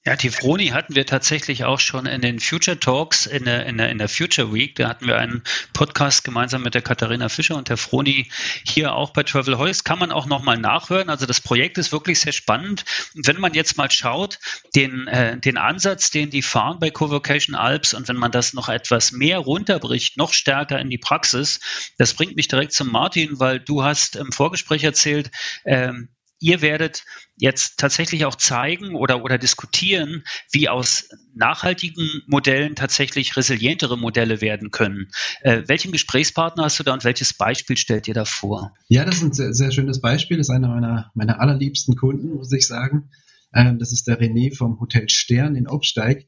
Ja, 0.07 0.15
die 0.15 0.31
Froni 0.31 0.69
hatten 0.69 0.95
wir 0.95 1.05
tatsächlich 1.05 1.65
auch 1.65 1.81
schon 1.81 2.07
in 2.07 2.21
den 2.21 2.39
Future 2.39 2.79
Talks 2.79 3.27
in 3.27 3.45
der, 3.45 3.67
in 3.67 3.77
der, 3.77 3.91
in 3.91 3.99
der 3.99 4.09
Future 4.09 4.55
Week. 4.55 4.77
Da 4.77 4.89
hatten 4.89 5.09
wir 5.09 5.19
einen 5.19 5.43
Podcast 5.73 6.23
gemeinsam 6.23 6.63
mit 6.63 6.75
der 6.75 6.83
Katharina 6.83 7.29
Fischer 7.29 7.57
und 7.57 7.71
der 7.71 7.77
Froni 7.77 8.31
hier 8.65 8.95
auch 8.95 9.11
bei 9.11 9.25
Travel 9.25 9.59
Heus. 9.59 9.83
Kann 9.83 9.99
man 9.99 10.13
auch 10.13 10.27
nochmal 10.27 10.59
nachhören. 10.59 11.11
Also 11.11 11.27
das 11.27 11.41
Projekt 11.41 11.77
ist 11.77 11.91
wirklich 11.91 12.21
sehr 12.21 12.33
spannend. 12.33 12.85
Und 13.17 13.27
wenn 13.27 13.41
man 13.41 13.53
jetzt 13.55 13.79
mal 13.79 13.91
schaut, 13.91 14.39
den, 14.77 15.09
äh, 15.09 15.41
den 15.41 15.57
Ansatz, 15.57 16.13
den 16.13 16.31
die 16.31 16.43
fahren 16.43 16.79
bei 16.79 16.91
Covocation 16.91 17.57
Alps 17.57 17.93
und 17.93 18.07
wenn 18.07 18.15
man 18.15 18.31
das 18.31 18.53
noch 18.55 18.69
etwas 18.69 19.11
mehr 19.11 19.41
runterbricht, 19.41 20.17
noch 20.17 20.33
stärker 20.33 20.79
in 20.79 20.89
die 20.89 20.99
Praxis, 20.99 21.59
das 21.99 22.15
bringt 22.15 22.37
mich 22.37 22.47
direkt 22.47 22.73
zum 22.75 22.93
Martin, 22.93 23.41
weil 23.41 23.59
du 23.59 23.83
hast 23.83 24.15
im 24.15 24.31
Vorgespräch 24.31 24.85
erzählt, 24.85 25.33
ähm, 25.65 26.11
ihr 26.39 26.61
werdet 26.61 27.05
jetzt 27.37 27.79
tatsächlich 27.79 28.25
auch 28.25 28.35
zeigen 28.35 28.95
oder, 28.95 29.23
oder 29.25 29.39
diskutieren, 29.39 30.25
wie 30.53 30.69
aus 30.69 31.09
nachhaltigen 31.35 32.23
Modellen 32.27 32.75
tatsächlich 32.75 33.37
resilientere 33.37 33.99
Modelle 33.99 34.41
werden 34.41 34.71
können. 34.71 35.09
Äh, 35.43 35.63
welchen 35.67 35.93
Gesprächspartner 35.93 36.65
hast 36.65 36.79
du 36.79 36.83
da 36.83 36.95
und 36.95 37.05
welches 37.05 37.35
Beispiel 37.35 37.77
stellt 37.77 38.09
ihr 38.09 38.15
da 38.15 38.25
vor? 38.25 38.75
Ja, 38.89 39.05
das 39.05 39.17
ist 39.17 39.23
ein 39.23 39.33
sehr, 39.33 39.53
sehr 39.53 39.71
schönes 39.71 40.01
Beispiel. 40.01 40.37
Das 40.37 40.49
ist 40.49 40.55
einer 40.55 40.69
meiner, 40.69 41.11
meiner 41.15 41.41
allerliebsten 41.41 41.97
Kunden, 41.97 42.35
muss 42.35 42.53
ich 42.53 42.67
sagen. 42.67 43.11
Ähm, 43.55 43.79
das 43.79 43.93
ist 43.93 44.07
der 44.07 44.21
René 44.21 44.55
vom 44.55 44.81
Hotel 44.81 45.09
Stern 45.09 45.57
in 45.57 45.69
Obsteig. 45.69 46.27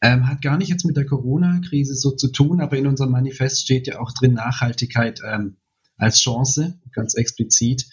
Ähm, 0.00 0.28
hat 0.28 0.42
gar 0.42 0.56
nicht 0.56 0.68
jetzt 0.68 0.84
mit 0.84 0.96
der 0.96 1.06
Corona-Krise 1.06 1.96
so 1.96 2.12
zu 2.12 2.30
tun, 2.30 2.60
aber 2.60 2.76
in 2.76 2.86
unserem 2.86 3.10
Manifest 3.10 3.62
steht 3.62 3.88
ja 3.88 3.98
auch 3.98 4.12
drin 4.12 4.34
Nachhaltigkeit 4.34 5.20
ähm, 5.26 5.56
als 5.96 6.20
Chance, 6.20 6.80
ganz 6.92 7.14
explizit. 7.14 7.86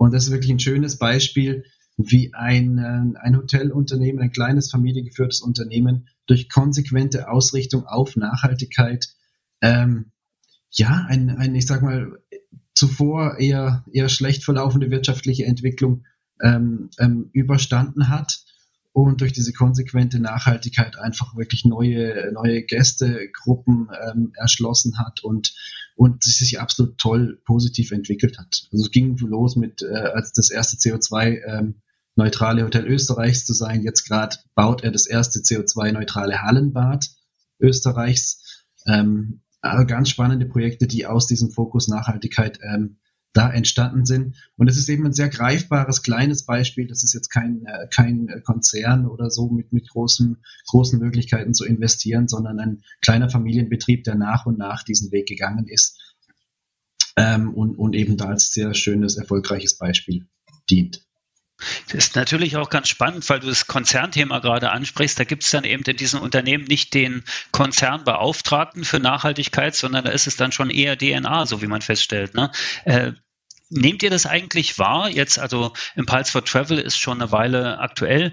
Und 0.00 0.14
das 0.14 0.24
ist 0.24 0.30
wirklich 0.30 0.50
ein 0.50 0.58
schönes 0.58 0.96
Beispiel, 0.96 1.66
wie 1.98 2.32
ein, 2.32 2.78
äh, 2.78 3.18
ein 3.20 3.36
Hotelunternehmen, 3.36 4.22
ein 4.22 4.32
kleines 4.32 4.70
familiengeführtes 4.70 5.42
Unternehmen 5.42 6.08
durch 6.26 6.48
konsequente 6.48 7.28
Ausrichtung 7.28 7.84
auf 7.84 8.16
Nachhaltigkeit, 8.16 9.08
ähm, 9.60 10.10
ja, 10.70 11.04
ein, 11.06 11.28
ein, 11.28 11.54
ich 11.54 11.66
sag 11.66 11.82
mal, 11.82 12.18
zuvor 12.72 13.36
eher, 13.38 13.84
eher 13.92 14.08
schlecht 14.08 14.42
verlaufende 14.42 14.90
wirtschaftliche 14.90 15.44
Entwicklung 15.44 16.06
ähm, 16.40 16.88
ähm, 16.98 17.28
überstanden 17.34 18.08
hat 18.08 18.42
und 18.92 19.20
durch 19.20 19.32
diese 19.32 19.52
konsequente 19.52 20.18
Nachhaltigkeit 20.18 20.98
einfach 20.98 21.36
wirklich 21.36 21.64
neue, 21.64 22.32
neue 22.32 22.62
Gästegruppen 22.62 23.88
ähm, 24.08 24.32
erschlossen 24.36 24.98
hat 24.98 25.22
und, 25.22 25.54
und 25.94 26.22
sich 26.24 26.60
absolut 26.60 26.98
toll 26.98 27.40
positiv 27.44 27.92
entwickelt 27.92 28.38
hat. 28.38 28.68
Also 28.72 28.84
es 28.84 28.90
ging 28.90 29.16
los 29.18 29.56
mit, 29.56 29.82
äh, 29.82 29.94
als 29.94 30.32
das 30.32 30.50
erste 30.50 30.76
CO2 30.76 31.40
ähm, 31.46 31.82
Hotel 32.16 32.86
Österreichs 32.86 33.44
zu 33.46 33.54
sein. 33.54 33.82
Jetzt 33.82 34.06
gerade 34.06 34.36
baut 34.54 34.82
er 34.82 34.90
das 34.90 35.06
erste 35.06 35.38
CO2-neutrale 35.40 36.42
Hallenbad 36.42 37.08
Österreichs. 37.60 38.66
Ähm, 38.86 39.42
also 39.62 39.86
ganz 39.86 40.08
spannende 40.08 40.46
Projekte, 40.46 40.86
die 40.86 41.06
aus 41.06 41.26
diesem 41.26 41.50
Fokus 41.50 41.88
Nachhaltigkeit 41.88 42.58
ähm, 42.62 42.98
da 43.32 43.50
entstanden 43.50 44.04
sind. 44.04 44.36
Und 44.56 44.68
es 44.68 44.76
ist 44.76 44.88
eben 44.88 45.06
ein 45.06 45.12
sehr 45.12 45.28
greifbares, 45.28 46.02
kleines 46.02 46.44
Beispiel. 46.44 46.86
Das 46.86 47.04
ist 47.04 47.14
jetzt 47.14 47.28
kein, 47.28 47.64
äh, 47.64 47.86
kein 47.94 48.42
Konzern 48.44 49.06
oder 49.06 49.30
so 49.30 49.48
mit, 49.48 49.72
mit 49.72 49.88
großen, 49.88 50.42
großen 50.68 50.98
Möglichkeiten 50.98 51.54
zu 51.54 51.64
investieren, 51.64 52.28
sondern 52.28 52.58
ein 52.58 52.82
kleiner 53.00 53.30
Familienbetrieb, 53.30 54.04
der 54.04 54.16
nach 54.16 54.46
und 54.46 54.58
nach 54.58 54.82
diesen 54.82 55.12
Weg 55.12 55.26
gegangen 55.26 55.66
ist 55.68 55.98
ähm, 57.16 57.54
und, 57.54 57.76
und 57.76 57.94
eben 57.94 58.16
da 58.16 58.26
als 58.26 58.52
sehr 58.52 58.74
schönes, 58.74 59.16
erfolgreiches 59.16 59.78
Beispiel 59.78 60.26
dient. 60.68 61.06
Das 61.86 61.94
ist 61.94 62.16
natürlich 62.16 62.56
auch 62.56 62.70
ganz 62.70 62.88
spannend, 62.88 63.28
weil 63.28 63.40
du 63.40 63.48
das 63.48 63.66
Konzernthema 63.66 64.38
gerade 64.38 64.70
ansprichst. 64.70 65.18
Da 65.18 65.24
gibt 65.24 65.44
es 65.44 65.50
dann 65.50 65.64
eben 65.64 65.82
in 65.84 65.96
diesen 65.96 66.20
Unternehmen 66.20 66.64
nicht 66.64 66.94
den 66.94 67.24
Konzernbeauftragten 67.52 68.84
für 68.84 68.98
Nachhaltigkeit, 68.98 69.74
sondern 69.74 70.04
da 70.04 70.10
ist 70.10 70.26
es 70.26 70.36
dann 70.36 70.52
schon 70.52 70.70
eher 70.70 70.96
DNA, 70.96 71.46
so 71.46 71.62
wie 71.62 71.66
man 71.66 71.82
feststellt. 71.82 72.34
Ne? 72.34 72.50
Äh, 72.84 73.12
nehmt 73.70 74.02
ihr 74.02 74.10
das 74.10 74.26
eigentlich 74.26 74.78
wahr? 74.78 75.08
Jetzt, 75.08 75.38
also 75.38 75.72
Impulse 75.94 76.32
for 76.32 76.44
Travel 76.44 76.78
ist 76.78 76.98
schon 76.98 77.20
eine 77.20 77.32
Weile 77.32 77.78
aktuell. 77.78 78.32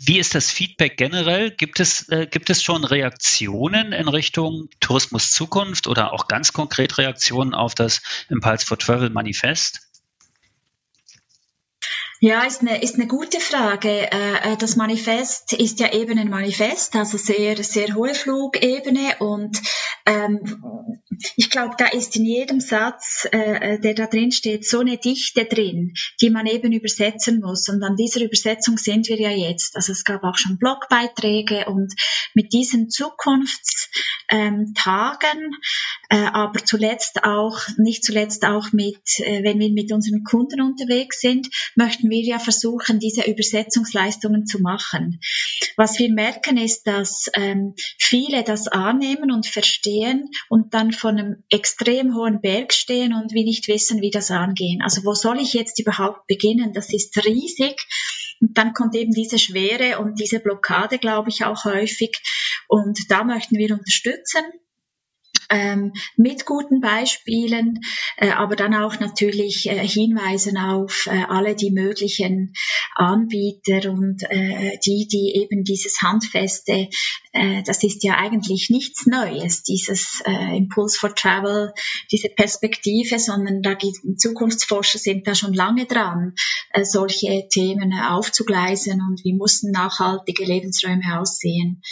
Wie 0.00 0.20
ist 0.20 0.36
das 0.36 0.52
Feedback 0.52 0.96
generell? 0.96 1.50
Gibt 1.50 1.80
es, 1.80 2.08
äh, 2.08 2.28
gibt 2.30 2.50
es 2.50 2.62
schon 2.62 2.84
Reaktionen 2.84 3.92
in 3.92 4.06
Richtung 4.06 4.68
Tourismus 4.78 5.32
Zukunft 5.32 5.88
oder 5.88 6.12
auch 6.12 6.28
ganz 6.28 6.52
konkret 6.52 6.98
Reaktionen 6.98 7.52
auf 7.52 7.74
das 7.74 8.00
Impulse 8.28 8.64
for 8.64 8.78
Travel 8.78 9.10
Manifest? 9.10 9.87
Ja, 12.20 12.42
ist 12.42 12.62
eine, 12.62 12.82
ist 12.82 12.96
eine 12.96 13.06
gute 13.06 13.38
Frage. 13.38 13.88
Äh, 13.88 14.52
äh, 14.52 14.56
das 14.56 14.74
Manifest 14.74 15.52
ist 15.52 15.78
ja 15.78 15.92
eben 15.92 16.18
ein 16.18 16.28
Manifest, 16.28 16.96
also 16.96 17.16
sehr, 17.16 17.62
sehr 17.62 17.94
hohe 17.94 18.14
Flugebene 18.14 19.16
und 19.20 19.62
ähm, 20.04 20.40
ich 21.36 21.50
glaube, 21.50 21.74
da 21.76 21.86
ist 21.86 22.16
in 22.16 22.24
jedem 22.24 22.60
Satz, 22.60 23.26
äh, 23.30 23.78
der 23.80 23.92
da 23.94 24.06
drin 24.06 24.32
steht, 24.32 24.66
so 24.66 24.80
eine 24.80 24.96
Dichte 24.98 25.44
drin, 25.44 25.94
die 26.20 26.30
man 26.30 26.46
eben 26.46 26.72
übersetzen 26.72 27.40
muss. 27.40 27.68
Und 27.68 27.80
an 27.82 27.96
dieser 27.96 28.22
Übersetzung 28.22 28.78
sind 28.78 29.08
wir 29.08 29.18
ja 29.18 29.30
jetzt. 29.30 29.74
Also 29.76 29.92
es 29.92 30.04
gab 30.04 30.24
auch 30.24 30.36
schon 30.36 30.58
Blogbeiträge 30.58 31.66
und 31.66 31.92
mit 32.34 32.52
diesen 32.52 32.90
Zukunftstagen, 32.90 35.56
äh, 36.10 36.26
aber 36.32 36.64
zuletzt 36.64 37.24
auch, 37.24 37.58
nicht 37.76 38.04
zuletzt 38.04 38.44
auch 38.44 38.72
mit, 38.72 39.00
äh, 39.18 39.42
wenn 39.42 39.58
wir 39.58 39.72
mit 39.72 39.92
unseren 39.92 40.22
Kunden 40.24 40.60
unterwegs 40.60 41.20
sind, 41.20 41.48
möchten 41.74 42.07
wir 42.10 42.22
ja 42.22 42.38
versuchen, 42.38 42.98
diese 42.98 43.22
Übersetzungsleistungen 43.22 44.46
zu 44.46 44.60
machen. 44.60 45.20
Was 45.76 45.98
wir 45.98 46.12
merken 46.12 46.56
ist, 46.56 46.86
dass 46.86 47.30
ähm, 47.34 47.74
viele 47.98 48.42
das 48.42 48.68
annehmen 48.68 49.30
und 49.32 49.46
verstehen 49.46 50.28
und 50.48 50.74
dann 50.74 50.92
von 50.92 51.18
einem 51.18 51.44
extrem 51.50 52.14
hohen 52.14 52.40
Berg 52.40 52.72
stehen 52.72 53.14
und 53.14 53.32
wie 53.32 53.44
nicht 53.44 53.68
wissen, 53.68 54.00
wie 54.00 54.10
das 54.10 54.30
angehen. 54.30 54.82
Also 54.82 55.04
wo 55.04 55.14
soll 55.14 55.40
ich 55.40 55.52
jetzt 55.52 55.78
überhaupt 55.80 56.26
beginnen? 56.26 56.72
Das 56.72 56.92
ist 56.92 57.16
riesig. 57.24 57.76
Und 58.40 58.56
dann 58.56 58.72
kommt 58.72 58.94
eben 58.94 59.12
diese 59.12 59.38
Schwere 59.38 59.98
und 59.98 60.20
diese 60.20 60.40
Blockade, 60.40 60.98
glaube 60.98 61.30
ich, 61.30 61.44
auch 61.44 61.64
häufig. 61.64 62.16
Und 62.68 62.98
da 63.10 63.24
möchten 63.24 63.56
wir 63.56 63.72
unterstützen 63.72 64.42
ähm, 65.50 65.92
mit 66.16 66.46
guten 66.46 66.80
Beispielen, 66.80 67.80
äh, 68.16 68.30
aber 68.30 68.56
dann 68.56 68.74
auch 68.74 69.00
natürlich 69.00 69.68
äh, 69.68 69.86
hinweisen 69.86 70.58
auf 70.58 71.06
äh, 71.06 71.24
alle 71.28 71.54
die 71.54 71.70
möglichen 71.70 72.52
Anbieter 72.94 73.90
und 73.90 74.22
äh, 74.30 74.78
die, 74.84 75.08
die 75.10 75.40
eben 75.40 75.64
dieses 75.64 76.02
Handfeste, 76.02 76.88
äh, 77.32 77.62
das 77.64 77.82
ist 77.82 78.04
ja 78.04 78.16
eigentlich 78.16 78.68
nichts 78.70 79.06
Neues, 79.06 79.62
dieses 79.62 80.22
äh, 80.26 80.56
Impulse 80.56 80.98
for 80.98 81.14
Travel, 81.14 81.72
diese 82.10 82.28
Perspektive, 82.28 83.18
sondern 83.18 83.62
da 83.62 83.74
gibt 83.74 83.98
Zukunftsforscher 84.18 84.98
sind 84.98 85.26
da 85.26 85.34
schon 85.34 85.54
lange 85.54 85.86
dran, 85.86 86.34
äh, 86.70 86.84
solche 86.84 87.48
Themen 87.48 87.92
aufzugleisen 87.92 89.00
und 89.08 89.24
wie 89.24 89.34
mussten 89.34 89.70
nachhaltige 89.70 90.44
Lebensräume 90.44 91.20
aussehen. 91.20 91.82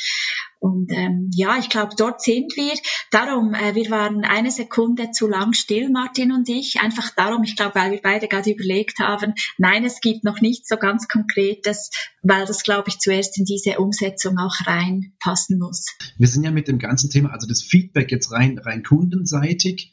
Und 0.58 0.90
ähm, 0.90 1.30
ja, 1.34 1.58
ich 1.58 1.68
glaube, 1.68 1.94
dort 1.96 2.22
sind 2.22 2.56
wir. 2.56 2.72
Darum, 3.10 3.54
äh, 3.54 3.74
wir 3.74 3.90
waren 3.90 4.24
eine 4.24 4.50
Sekunde 4.50 5.10
zu 5.10 5.26
lang 5.28 5.52
still, 5.52 5.90
Martin 5.90 6.32
und 6.32 6.48
ich. 6.48 6.80
Einfach 6.80 7.10
darum, 7.14 7.42
ich 7.44 7.56
glaube, 7.56 7.74
weil 7.74 7.92
wir 7.92 8.00
beide 8.02 8.26
gerade 8.26 8.50
überlegt 8.50 8.98
haben, 8.98 9.34
nein, 9.58 9.84
es 9.84 10.00
gibt 10.00 10.24
noch 10.24 10.40
nichts 10.40 10.68
so 10.68 10.76
ganz 10.76 11.08
Konkretes, 11.08 11.90
weil 12.22 12.46
das, 12.46 12.62
glaube 12.62 12.88
ich, 12.88 12.98
zuerst 12.98 13.38
in 13.38 13.44
diese 13.44 13.78
Umsetzung 13.78 14.38
auch 14.38 14.54
reinpassen 14.66 15.58
muss. 15.58 15.94
Wir 16.16 16.28
sind 16.28 16.44
ja 16.44 16.50
mit 16.50 16.68
dem 16.68 16.78
ganzen 16.78 17.10
Thema, 17.10 17.32
also 17.32 17.46
das 17.46 17.62
Feedback 17.62 18.10
jetzt 18.10 18.32
rein, 18.32 18.58
rein 18.58 18.82
kundenseitig 18.82 19.92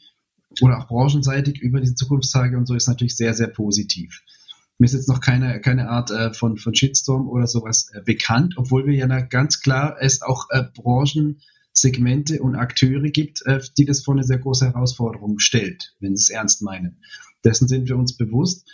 oder 0.62 0.78
auch 0.78 0.88
branchenseitig 0.88 1.60
über 1.60 1.80
diese 1.80 1.94
Zukunftstage 1.94 2.56
und 2.56 2.66
so 2.66 2.74
ist 2.74 2.88
natürlich 2.88 3.16
sehr, 3.16 3.34
sehr 3.34 3.48
positiv. 3.48 4.22
Mir 4.78 4.86
ist 4.86 4.94
jetzt 4.94 5.08
noch 5.08 5.20
keine, 5.20 5.60
keine 5.60 5.88
Art 5.88 6.10
äh, 6.10 6.32
von, 6.32 6.56
von 6.56 6.74
Shitstorm 6.74 7.28
oder 7.28 7.46
sowas 7.46 7.90
äh, 7.92 8.00
bekannt, 8.02 8.54
obwohl 8.56 8.86
wir 8.86 8.94
ja 8.94 9.06
ganz 9.20 9.60
klar 9.60 9.96
es 10.00 10.22
auch 10.22 10.48
äh, 10.50 10.64
Branchensegmente 10.74 12.42
und 12.42 12.56
Akteure 12.56 13.10
gibt, 13.10 13.46
äh, 13.46 13.60
die 13.78 13.84
das 13.84 14.02
vor 14.02 14.14
eine 14.14 14.24
sehr 14.24 14.38
große 14.38 14.66
Herausforderung 14.66 15.38
stellt, 15.38 15.94
wenn 16.00 16.16
sie 16.16 16.22
es 16.22 16.30
ernst 16.30 16.62
meinen. 16.62 17.02
Dessen 17.44 17.68
sind 17.68 17.88
wir 17.88 17.96
uns 17.96 18.16
bewusst. 18.16 18.68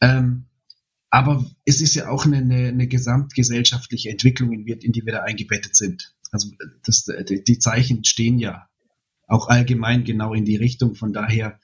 Ähm, 0.00 0.46
aber 1.10 1.44
es 1.64 1.80
ist 1.80 1.96
ja 1.96 2.08
auch 2.08 2.24
eine, 2.24 2.36
eine, 2.36 2.68
eine 2.68 2.86
gesamtgesellschaftliche 2.86 4.10
Entwicklung, 4.10 4.52
in, 4.52 4.64
in, 4.66 4.92
die 4.92 5.04
wir 5.04 5.12
da 5.12 5.22
eingebettet 5.22 5.74
sind. 5.74 6.14
Also 6.30 6.50
das, 6.84 7.06
die 7.28 7.58
Zeichen 7.58 8.04
stehen 8.04 8.38
ja 8.38 8.68
auch 9.26 9.48
allgemein 9.48 10.04
genau 10.04 10.32
in 10.32 10.44
die 10.44 10.56
Richtung. 10.56 10.94
Von 10.94 11.12
daher 11.12 11.58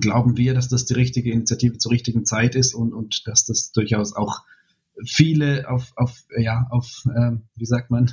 glauben 0.00 0.36
wir, 0.36 0.54
dass 0.54 0.68
das 0.68 0.84
die 0.84 0.94
richtige 0.94 1.30
Initiative 1.32 1.78
zur 1.78 1.92
richtigen 1.92 2.24
Zeit 2.24 2.54
ist 2.54 2.74
und, 2.74 2.92
und 2.92 3.26
dass 3.26 3.44
das 3.44 3.72
durchaus 3.72 4.14
auch 4.14 4.42
viele 5.06 5.68
auf, 5.68 5.92
auf 5.96 6.24
ja, 6.36 6.66
auf, 6.70 7.04
ähm, 7.16 7.48
wie 7.56 7.66
sagt 7.66 7.90
man, 7.90 8.12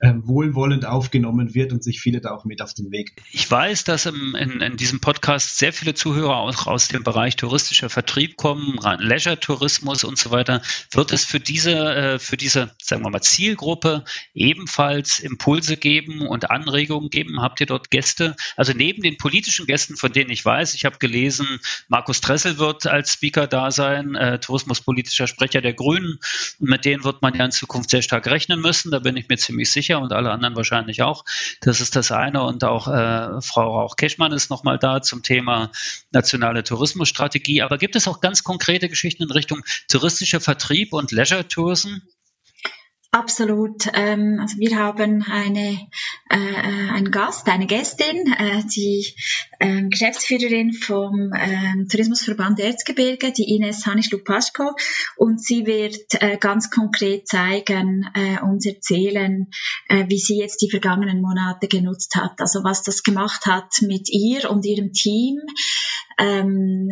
ähm, 0.00 0.22
wohlwollend 0.26 0.86
aufgenommen 0.86 1.54
wird 1.54 1.72
und 1.72 1.82
sich 1.82 2.00
viele 2.00 2.20
da 2.20 2.30
auch 2.30 2.44
mit 2.44 2.62
auf 2.62 2.74
den 2.74 2.90
Weg. 2.90 3.22
Ich 3.32 3.50
weiß, 3.50 3.84
dass 3.84 4.06
im, 4.06 4.34
in, 4.34 4.60
in 4.60 4.76
diesem 4.76 5.00
Podcast 5.00 5.58
sehr 5.58 5.72
viele 5.72 5.94
Zuhörer 5.94 6.36
auch 6.36 6.66
aus 6.66 6.88
dem 6.88 7.02
Bereich 7.02 7.36
touristischer 7.36 7.90
Vertrieb 7.90 8.36
kommen, 8.36 8.78
Leisure-Tourismus 8.98 10.04
und 10.04 10.18
so 10.18 10.30
weiter. 10.30 10.62
Wird 10.92 11.12
es 11.12 11.24
für 11.24 11.40
diese, 11.40 11.72
äh, 11.72 12.18
für 12.18 12.36
diese, 12.36 12.70
sagen 12.82 13.04
wir 13.04 13.10
mal, 13.10 13.20
Zielgruppe 13.20 14.04
ebenfalls 14.34 15.18
Impulse 15.18 15.76
geben 15.76 16.26
und 16.26 16.50
Anregungen 16.50 17.10
geben? 17.10 17.40
Habt 17.40 17.60
ihr 17.60 17.66
dort 17.66 17.90
Gäste? 17.90 18.36
Also 18.56 18.72
neben 18.72 19.02
den 19.02 19.16
politischen 19.16 19.66
Gästen, 19.66 19.96
von 19.96 20.12
denen 20.12 20.30
ich 20.30 20.44
weiß, 20.44 20.74
ich 20.74 20.84
habe 20.84 20.98
gelesen, 20.98 21.46
Markus 21.88 22.20
Dressel 22.20 22.58
wird 22.58 22.86
als 22.86 23.12
Speaker 23.12 23.46
da 23.46 23.70
sein, 23.70 24.14
äh, 24.14 24.38
tourismuspolitischer 24.38 25.26
Sprecher 25.26 25.60
der 25.60 25.74
Grünen 25.74 25.95
Grünen. 25.96 26.18
Mit 26.58 26.84
denen 26.84 27.04
wird 27.04 27.22
man 27.22 27.34
ja 27.34 27.44
in 27.44 27.50
Zukunft 27.50 27.90
sehr 27.90 28.02
stark 28.02 28.26
rechnen 28.26 28.60
müssen. 28.60 28.90
Da 28.90 28.98
bin 28.98 29.16
ich 29.16 29.28
mir 29.28 29.36
ziemlich 29.36 29.70
sicher 29.70 30.00
und 30.00 30.12
alle 30.12 30.30
anderen 30.30 30.56
wahrscheinlich 30.56 31.02
auch. 31.02 31.24
Das 31.60 31.80
ist 31.80 31.96
das 31.96 32.12
eine. 32.12 32.42
Und 32.42 32.64
auch 32.64 32.88
äh, 32.88 33.40
Frau 33.40 33.80
Rauch-Keschmann 33.80 34.32
ist 34.32 34.50
nochmal 34.50 34.78
da 34.78 35.02
zum 35.02 35.22
Thema 35.22 35.70
nationale 36.10 36.62
Tourismusstrategie. 36.64 37.62
Aber 37.62 37.78
gibt 37.78 37.96
es 37.96 38.08
auch 38.08 38.20
ganz 38.20 38.42
konkrete 38.42 38.88
Geschichten 38.88 39.24
in 39.24 39.30
Richtung 39.30 39.62
touristischer 39.88 40.40
Vertrieb 40.40 40.92
und 40.92 41.12
Leisure 41.12 41.46
Tourism? 41.46 41.96
Absolut. 43.16 43.88
Ähm, 43.94 44.38
also 44.42 44.58
wir 44.58 44.76
haben 44.76 45.24
eine, 45.26 45.88
äh, 46.28 46.36
einen 46.92 47.10
Gast, 47.10 47.48
eine 47.48 47.66
Gästin, 47.66 48.30
äh, 48.38 48.62
die 48.64 49.14
äh, 49.58 49.84
Geschäftsführerin 49.88 50.74
vom 50.74 51.32
äh, 51.32 51.86
Tourismusverband 51.90 52.60
Erzgebirge, 52.60 53.32
die 53.32 53.54
Ines 53.54 53.86
Hanisch-Lupaschko. 53.86 54.76
Und 55.16 55.42
sie 55.42 55.64
wird 55.64 56.20
äh, 56.20 56.36
ganz 56.36 56.70
konkret 56.70 57.26
zeigen, 57.26 58.06
uns 58.42 58.66
erzählen, 58.66 59.48
äh, 59.88 60.04
wie 60.08 60.18
sie 60.18 60.38
jetzt 60.38 60.60
die 60.60 60.70
vergangenen 60.70 61.22
Monate 61.22 61.68
genutzt 61.68 62.16
hat. 62.16 62.40
Also 62.40 62.64
was 62.64 62.82
das 62.82 63.02
gemacht 63.02 63.46
hat 63.46 63.80
mit 63.80 64.10
ihr 64.10 64.50
und 64.50 64.66
ihrem 64.66 64.92
Team, 64.92 65.38
ähm, 66.18 66.88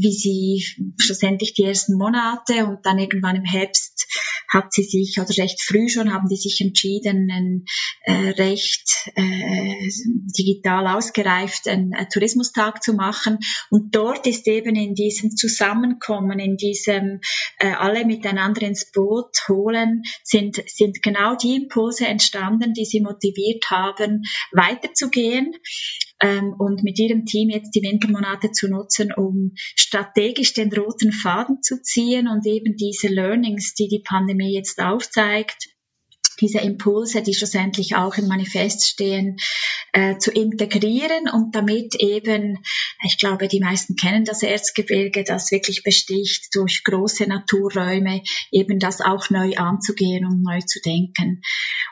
wie 0.00 0.12
sie 0.12 0.64
schlussendlich 0.98 1.54
die 1.54 1.64
ersten 1.64 1.96
Monate 1.96 2.66
und 2.66 2.84
dann 2.84 2.98
irgendwann 2.98 3.36
im 3.36 3.44
Herbst 3.44 4.06
hat 4.52 4.72
sie 4.72 4.82
sich, 4.82 5.18
oder 5.18 5.28
recht 5.42 5.62
früh 5.62 5.88
schon, 5.88 6.12
haben 6.12 6.28
die 6.28 6.36
sich 6.36 6.60
entschieden, 6.60 7.30
einen 7.30 7.64
äh, 8.02 8.30
recht 8.30 9.10
äh, 9.14 9.88
digital 10.36 10.88
ausgereiften 10.88 11.92
äh, 11.92 12.06
Tourismustag 12.12 12.82
zu 12.82 12.94
machen. 12.94 13.38
Und 13.70 13.94
dort 13.94 14.26
ist 14.26 14.46
eben 14.48 14.74
in 14.74 14.94
diesem 14.94 15.30
Zusammenkommen, 15.36 16.38
in 16.38 16.56
diesem 16.56 17.20
äh, 17.58 17.72
alle 17.72 18.04
miteinander 18.04 18.62
ins 18.62 18.90
Boot 18.90 19.36
holen, 19.48 20.02
sind, 20.24 20.62
sind 20.66 21.02
genau 21.02 21.36
die 21.36 21.56
Impulse 21.56 22.06
entstanden, 22.06 22.74
die 22.74 22.84
sie 22.84 23.00
motiviert 23.00 23.70
haben, 23.70 24.22
weiterzugehen 24.52 25.54
ähm, 26.20 26.54
und 26.58 26.82
mit 26.82 26.98
ihrem 26.98 27.24
Team 27.24 27.48
jetzt 27.50 27.74
die 27.74 27.82
Wintermonate 27.82 28.52
zu 28.52 28.68
nutzen, 28.68 29.12
um 29.12 29.52
strategisch 29.54 30.52
den 30.52 30.72
roten 30.72 31.12
Faden 31.12 31.62
zu 31.62 31.82
ziehen 31.82 32.28
und 32.28 32.46
eben 32.46 32.76
diese 32.76 33.08
Learnings, 33.08 33.74
die 33.74 33.88
die 33.88 34.02
Pandemie 34.06 34.54
jetzt 34.54 34.80
aufzeigt, 34.80 35.68
diese 36.40 36.58
Impulse, 36.58 37.22
die 37.22 37.34
schlussendlich 37.34 37.96
auch 37.96 38.16
im 38.16 38.28
Manifest 38.28 38.86
stehen, 38.86 39.36
äh, 39.92 40.18
zu 40.18 40.30
integrieren 40.30 41.28
und 41.32 41.54
damit 41.54 41.94
eben, 41.96 42.58
ich 43.04 43.18
glaube, 43.18 43.48
die 43.48 43.60
meisten 43.60 43.96
kennen 43.96 44.24
das 44.24 44.42
Erzgebirge, 44.42 45.24
das 45.24 45.50
wirklich 45.50 45.82
besticht 45.82 46.54
durch 46.54 46.84
große 46.84 47.26
Naturräume, 47.26 48.22
eben 48.50 48.78
das 48.78 49.00
auch 49.00 49.30
neu 49.30 49.56
anzugehen 49.56 50.24
und 50.26 50.42
neu 50.42 50.60
zu 50.60 50.80
denken. 50.80 51.42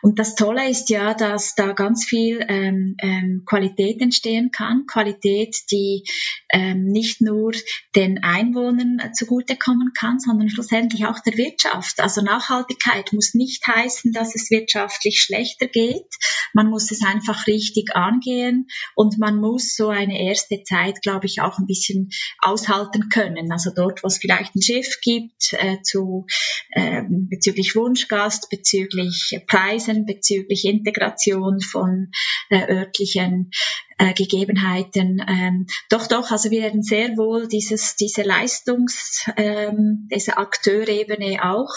Und 0.03 0.19
das 0.19 0.35
Tolle 0.35 0.69
ist 0.69 0.91
ja, 0.91 1.15
dass 1.15 1.55
da 1.55 1.73
ganz 1.73 2.05
viel 2.05 2.45
ähm, 2.49 2.97
ähm, 3.01 3.43
Qualität 3.47 4.01
entstehen 4.01 4.51
kann, 4.53 4.87
Qualität, 4.87 5.57
die 5.71 6.05
ähm, 6.51 6.85
nicht 6.87 7.21
nur 7.21 7.53
den 7.97 8.23
Einwohnern 8.23 9.01
zugutekommen 9.15 9.93
kann, 9.99 10.21
sondern 10.21 10.49
schlussendlich 10.49 11.07
auch 11.07 11.21
der 11.21 11.37
Wirtschaft. 11.37 12.01
Also 12.01 12.23
Nachhaltigkeit 12.23 13.13
muss 13.13 13.35
nicht 13.35 13.67
heißen, 13.67 14.13
dass 14.13 14.35
es 14.39 14.51
wirtschaftlich 14.51 15.21
schlechter 15.21 15.67
geht. 15.67 16.07
Man 16.55 16.71
muss 16.71 16.91
es 16.91 17.05
einfach 17.05 17.47
richtig 17.47 17.95
angehen 17.95 18.69
und 18.95 19.19
man 19.19 19.37
muss 19.41 19.75
so 19.77 19.89
eine 19.89 20.21
erste 20.21 20.63
Zeit, 20.63 21.03
glaube 21.03 21.27
ich, 21.27 21.41
auch 21.41 21.59
ein 21.59 21.67
bisschen 21.67 22.11
aushalten 22.39 23.09
können. 23.09 23.53
Also 23.53 23.71
dort, 23.75 24.03
wo 24.03 24.07
es 24.07 24.19
vielleicht 24.19 24.55
ein 24.55 24.63
Schiff 24.63 24.99
gibt, 25.03 25.53
äh, 25.53 25.83
zu, 25.83 26.27
äh, 26.71 27.03
bezüglich 27.09 27.77
Wunschgast, 27.77 28.49
bezüglich 28.51 29.41
Preisen, 29.47 30.07
bezüglich 30.07 30.65
Integration 30.65 31.61
von 31.61 32.11
äh, 32.51 32.67
örtlichen 32.73 33.51
äh, 33.99 34.15
Gegebenheiten. 34.15 35.23
Ähm, 35.29 35.67
doch, 35.91 36.07
doch, 36.07 36.31
also 36.31 36.51
wir 36.51 36.63
werden 36.63 36.83
sehr 36.83 37.17
wohl 37.17 37.49
dieses, 37.49 37.97
diese 37.97 38.23
Leistungs, 38.23 39.29
ähm, 39.37 40.09
diese 40.13 40.37
Akteurebene 40.37 41.45
auch 41.45 41.75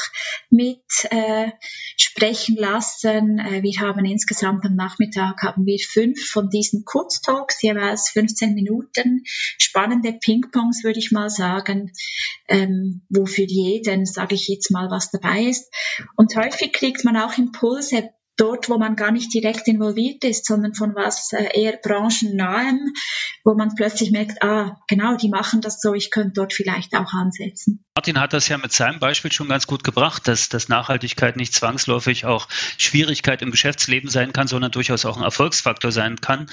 mit 0.49 0.83
äh, 1.09 1.49
sprechen 1.97 2.55
lassen. 2.55 3.39
Äh, 3.39 3.63
wir 3.63 3.79
haben 3.81 4.05
insgesamt 4.05 4.65
am 4.65 4.75
Nachmittag 4.75 5.41
haben 5.41 5.65
wir 5.65 5.79
fünf 5.79 6.29
von 6.29 6.49
diesen 6.49 6.85
Kurztalks, 6.85 7.61
jeweils 7.61 8.09
15 8.11 8.53
Minuten, 8.53 9.23
spannende 9.57 10.13
Pingpongs, 10.13 10.83
würde 10.83 10.99
ich 10.99 11.11
mal 11.11 11.29
sagen, 11.29 11.91
ähm, 12.47 13.01
wo 13.09 13.25
für 13.25 13.43
jeden, 13.43 14.05
sage 14.05 14.35
ich 14.35 14.47
jetzt 14.47 14.71
mal, 14.71 14.91
was 14.91 15.09
dabei 15.09 15.43
ist. 15.43 15.73
Und 16.15 16.35
häufig 16.35 16.71
kriegt 16.71 17.03
man 17.03 17.17
auch 17.17 17.37
Impulse 17.37 18.11
dort, 18.41 18.69
wo 18.69 18.77
man 18.77 18.95
gar 18.95 19.11
nicht 19.11 19.33
direkt 19.33 19.67
involviert 19.67 20.23
ist, 20.23 20.45
sondern 20.45 20.73
von 20.73 20.95
was 20.95 21.31
äh, 21.33 21.49
eher 21.53 21.77
branchennahem, 21.77 22.93
wo 23.43 23.53
man 23.53 23.75
plötzlich 23.75 24.11
merkt, 24.11 24.41
ah, 24.41 24.79
genau, 24.87 25.15
die 25.15 25.29
machen 25.29 25.61
das 25.61 25.79
so, 25.79 25.93
ich 25.93 26.09
könnte 26.09 26.33
dort 26.35 26.53
vielleicht 26.53 26.95
auch 26.95 27.13
ansetzen. 27.13 27.83
Martin 27.95 28.19
hat 28.19 28.33
das 28.33 28.47
ja 28.47 28.57
mit 28.57 28.71
seinem 28.71 28.99
Beispiel 28.99 29.31
schon 29.31 29.47
ganz 29.47 29.67
gut 29.67 29.83
gebracht, 29.83 30.27
dass, 30.27 30.49
dass 30.49 30.69
Nachhaltigkeit 30.69 31.35
nicht 31.35 31.53
zwangsläufig 31.53 32.25
auch 32.25 32.47
Schwierigkeit 32.77 33.41
im 33.41 33.51
Geschäftsleben 33.51 34.09
sein 34.09 34.33
kann, 34.33 34.47
sondern 34.47 34.71
durchaus 34.71 35.05
auch 35.05 35.17
ein 35.17 35.23
Erfolgsfaktor 35.23 35.91
sein 35.91 36.19
kann. 36.19 36.47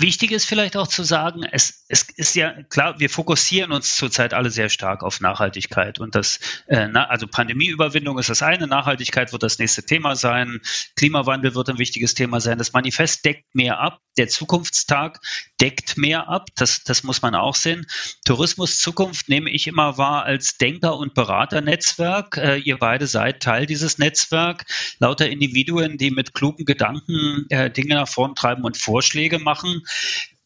Wichtig 0.00 0.30
ist 0.30 0.44
vielleicht 0.44 0.76
auch 0.76 0.86
zu 0.86 1.02
sagen, 1.02 1.42
es, 1.50 1.84
es 1.88 2.02
ist 2.16 2.36
ja 2.36 2.62
klar, 2.64 3.00
wir 3.00 3.10
fokussieren 3.10 3.72
uns 3.72 3.96
zurzeit 3.96 4.32
alle 4.32 4.50
sehr 4.50 4.68
stark 4.68 5.02
auf 5.02 5.20
Nachhaltigkeit 5.20 5.98
und 5.98 6.14
das, 6.14 6.38
äh, 6.68 6.86
na, 6.86 7.06
also 7.08 7.26
Pandemieüberwindung 7.26 8.16
ist 8.18 8.30
das 8.30 8.42
eine, 8.42 8.68
Nachhaltigkeit 8.68 9.32
wird 9.32 9.42
das 9.42 9.58
nächste 9.58 9.84
Thema 9.84 10.14
sein, 10.14 10.60
Klimawandel 10.94 11.56
wird 11.56 11.68
ein 11.70 11.78
wichtiges 11.78 12.14
Thema 12.14 12.40
sein. 12.40 12.58
Das 12.58 12.72
Manifest 12.72 13.24
deckt 13.24 13.52
mehr 13.54 13.80
ab, 13.80 14.00
der 14.18 14.28
Zukunftstag 14.28 15.20
deckt 15.60 15.96
mehr 15.96 16.28
ab, 16.28 16.48
das, 16.56 16.82
das 16.84 17.02
muss 17.02 17.22
man 17.22 17.34
auch 17.34 17.54
sehen. 17.54 17.86
Tourismus 18.24 18.78
Zukunft 18.78 19.28
nehme 19.28 19.50
ich 19.50 19.66
immer 19.66 19.96
wahr 19.96 20.24
als 20.24 20.58
Denker- 20.58 20.96
und 20.96 21.14
Beraternetzwerk. 21.14 22.36
Äh, 22.36 22.58
ihr 22.58 22.78
beide 22.78 23.06
seid 23.06 23.40
Teil 23.42 23.66
dieses 23.66 23.98
Netzwerks, 23.98 24.96
lauter 24.98 25.28
Individuen, 25.28 25.96
die 25.98 26.10
mit 26.10 26.34
klugen 26.34 26.64
Gedanken 26.64 27.46
äh, 27.48 27.70
Dinge 27.70 27.94
nach 27.94 28.08
vorn 28.08 28.34
treiben 28.34 28.64
und 28.64 28.76
Vorschläge 28.76 29.38
machen. 29.38 29.82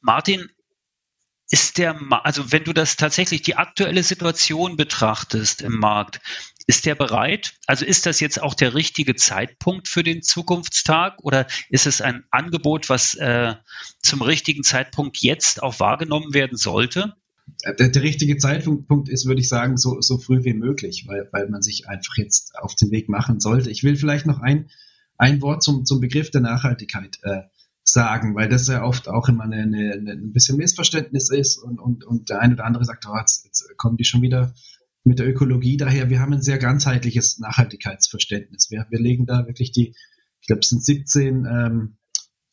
Martin, 0.00 0.48
ist 1.52 1.76
der, 1.76 2.00
also 2.24 2.50
wenn 2.50 2.64
du 2.64 2.72
das 2.72 2.96
tatsächlich 2.96 3.42
die 3.42 3.56
aktuelle 3.56 4.02
Situation 4.02 4.78
betrachtest 4.78 5.60
im 5.60 5.78
Markt, 5.78 6.18
ist 6.72 6.86
der 6.86 6.94
bereit? 6.94 7.52
Also 7.66 7.84
ist 7.84 8.06
das 8.06 8.18
jetzt 8.20 8.40
auch 8.40 8.54
der 8.54 8.74
richtige 8.74 9.14
Zeitpunkt 9.14 9.88
für 9.88 10.02
den 10.02 10.22
Zukunftstag 10.22 11.22
oder 11.22 11.46
ist 11.68 11.86
es 11.86 12.00
ein 12.00 12.24
Angebot, 12.30 12.88
was 12.88 13.12
äh, 13.14 13.54
zum 14.02 14.22
richtigen 14.22 14.62
Zeitpunkt 14.62 15.18
jetzt 15.18 15.62
auch 15.62 15.80
wahrgenommen 15.80 16.32
werden 16.32 16.56
sollte? 16.56 17.12
Der, 17.78 17.90
der, 17.90 18.02
richtige 18.02 18.38
Zeitpunkt 18.38 19.10
ist, 19.10 19.26
würde 19.26 19.42
ich 19.42 19.50
sagen, 19.50 19.76
so, 19.76 20.00
so 20.00 20.16
früh 20.16 20.44
wie 20.44 20.54
möglich, 20.54 21.04
weil, 21.06 21.28
weil 21.30 21.50
man 21.50 21.60
sich 21.60 21.88
einfach 21.88 22.16
jetzt 22.16 22.54
auf 22.58 22.74
den 22.74 22.90
Weg 22.90 23.10
machen 23.10 23.38
sollte. 23.38 23.70
Ich 23.70 23.84
will 23.84 23.96
vielleicht 23.96 24.24
noch 24.24 24.40
ein, 24.40 24.70
ein 25.18 25.42
Wort 25.42 25.62
zum, 25.62 25.84
zum 25.84 26.00
Begriff 26.00 26.30
der 26.30 26.40
Nachhaltigkeit 26.40 27.18
äh, 27.22 27.42
sagen, 27.84 28.34
weil 28.34 28.48
das 28.48 28.66
ja 28.68 28.82
oft 28.82 29.08
auch 29.08 29.28
immer 29.28 29.44
eine, 29.44 29.60
eine, 29.60 30.12
ein 30.12 30.32
bisschen 30.32 30.56
Missverständnis 30.56 31.28
ist 31.28 31.58
und, 31.58 31.78
und, 31.78 32.04
und 32.04 32.30
der 32.30 32.40
eine 32.40 32.54
oder 32.54 32.64
andere 32.64 32.86
sagt, 32.86 33.04
oh, 33.06 33.18
jetzt, 33.18 33.44
jetzt 33.44 33.76
kommen 33.76 33.98
die 33.98 34.04
schon 34.04 34.22
wieder 34.22 34.54
mit 35.04 35.18
der 35.18 35.28
Ökologie 35.28 35.76
daher. 35.76 36.10
Wir 36.10 36.20
haben 36.20 36.32
ein 36.32 36.42
sehr 36.42 36.58
ganzheitliches 36.58 37.38
Nachhaltigkeitsverständnis. 37.38 38.70
Wir, 38.70 38.86
wir 38.90 39.00
legen 39.00 39.26
da 39.26 39.46
wirklich 39.46 39.72
die, 39.72 39.94
ich 40.40 40.46
glaube, 40.46 40.60
es 40.60 40.68
sind 40.68 40.84
17 40.84 41.46
ähm, 41.46 41.96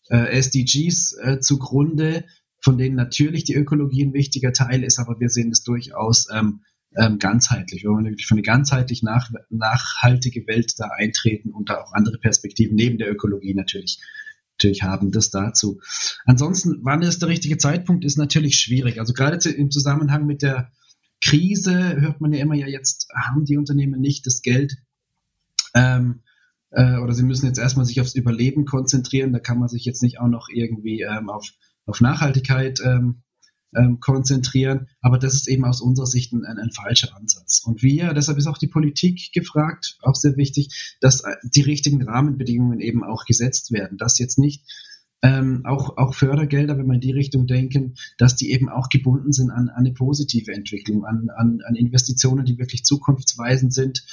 äh, 0.10 0.40
SDGs 0.40 1.18
äh, 1.22 1.40
zugrunde, 1.40 2.26
von 2.62 2.78
denen 2.78 2.96
natürlich 2.96 3.44
die 3.44 3.56
Ökologie 3.56 4.06
ein 4.06 4.14
wichtiger 4.14 4.52
Teil 4.52 4.84
ist, 4.84 5.00
aber 5.00 5.20
wir 5.20 5.30
sehen 5.30 5.52
es 5.52 5.64
durchaus 5.64 6.28
ähm, 6.34 6.62
ähm, 6.98 7.20
ganzheitlich. 7.20 7.84
Wir 7.84 7.92
wollen 7.92 8.06
wirklich 8.06 8.26
für 8.26 8.34
eine 8.34 8.42
ganzheitlich 8.42 9.04
nach, 9.04 9.30
nachhaltige 9.50 10.48
Welt 10.48 10.74
da 10.78 10.90
eintreten 10.98 11.52
und 11.52 11.70
da 11.70 11.82
auch 11.82 11.94
andere 11.94 12.18
Perspektiven 12.18 12.76
neben 12.76 12.98
der 12.98 13.12
Ökologie 13.12 13.54
natürlich 13.54 14.00
natürlich 14.60 14.84
haben. 14.84 15.12
Das 15.12 15.30
dazu. 15.30 15.80
Ansonsten, 16.26 16.80
wann 16.82 17.02
ist 17.02 17.22
der 17.22 17.30
richtige 17.30 17.58
Zeitpunkt, 17.58 18.04
ist 18.04 18.18
natürlich 18.18 18.58
schwierig. 18.58 19.00
Also 19.00 19.14
gerade 19.14 19.50
im 19.50 19.72
Zusammenhang 19.72 20.26
mit 20.26 20.42
der 20.42 20.72
Krise 21.22 22.00
hört 22.00 22.22
man 22.22 22.34
ja 22.34 22.40
immer, 22.40 22.56
ja, 22.56 22.68
jetzt 22.68 23.08
haben 23.16 23.46
die 23.46 23.58
Unternehmen 23.58 24.00
nicht 24.00 24.26
das 24.26 24.42
Geld 24.42 24.78
ähm, 25.74 26.22
äh, 26.72 26.98
oder 26.98 27.14
sie 27.14 27.24
müssen 27.24 27.48
jetzt 27.48 27.60
erstmal 27.60 27.86
sich 27.86 28.02
aufs 28.02 28.16
Überleben 28.16 28.66
konzentrieren. 28.66 29.34
Da 29.34 29.40
kann 29.40 29.60
man 29.60 29.70
sich 29.70 29.86
jetzt 29.86 30.04
nicht 30.04 30.20
auch 30.20 30.28
noch 30.28 30.50
irgendwie 30.50 31.02
ähm, 31.02 31.30
auf, 31.30 31.52
auf 31.86 32.02
Nachhaltigkeit 32.02 32.80
ähm, 32.84 33.24
ähm, 33.76 34.00
konzentrieren. 34.00 34.88
Aber 35.02 35.18
das 35.18 35.34
ist 35.36 35.48
eben 35.48 35.66
aus 35.66 35.82
unserer 35.82 36.08
Sicht 36.08 36.34
ein, 36.34 36.46
ein, 36.46 36.72
falscher 36.72 37.16
Ansatz. 37.16 37.62
Und 37.64 37.84
wir, 37.84 38.14
deshalb 38.14 38.38
ist 38.38 38.48
auch 38.48 38.58
die 38.58 38.68
Politik 38.68 39.32
gefragt, 39.34 39.98
auch 40.02 40.16
sehr 40.16 40.38
wichtig, 40.38 40.98
dass 41.02 41.22
äh, 41.22 41.36
die 41.44 41.62
richtigen 41.62 42.02
Rahmenbedingungen 42.04 42.80
eben 42.80 43.04
auch 43.04 43.26
gesetzt 43.26 43.72
werden. 43.72 43.98
Dass 43.98 44.20
jetzt 44.20 44.40
nicht 44.40 44.64
ähm, 45.22 45.66
auch, 45.66 45.98
auch 45.98 46.14
Fördergelder, 46.14 46.78
wenn 46.78 46.88
wir 46.88 46.94
in 46.96 47.02
die 47.02 47.12
Richtung 47.12 47.46
denken, 47.46 47.96
dass 48.18 48.36
die 48.36 48.52
eben 48.52 48.70
auch 48.70 48.90
gebunden 48.90 49.34
sind 49.34 49.52
an, 49.52 49.70
an 49.70 49.86
eine 49.86 49.94
positive 49.94 50.54
Entwicklung, 50.54 51.06
an, 51.06 51.30
an, 51.36 51.60
an 51.66 51.76
Investitionen, 51.76 52.46
die 52.46 52.58
wirklich 52.58 52.86
zukunftsweisend 52.86 53.74
sind 53.74 54.06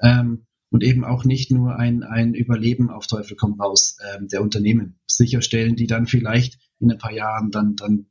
ähm, 0.00 0.46
und 0.70 0.82
eben 0.82 1.04
auch 1.04 1.24
nicht 1.24 1.50
nur 1.50 1.76
ein, 1.76 2.02
ein 2.02 2.34
Überleben 2.34 2.90
auf 2.90 3.06
Teufel 3.06 3.36
komm 3.36 3.60
raus 3.60 3.98
ähm, 4.16 4.28
der 4.28 4.42
Unternehmen 4.42 4.98
sicherstellen, 5.06 5.76
die 5.76 5.86
dann 5.86 6.06
vielleicht 6.06 6.58
in 6.80 6.90
ein 6.90 6.98
paar 6.98 7.12
Jahren 7.12 7.50
dann, 7.50 7.76
dann 7.76 8.06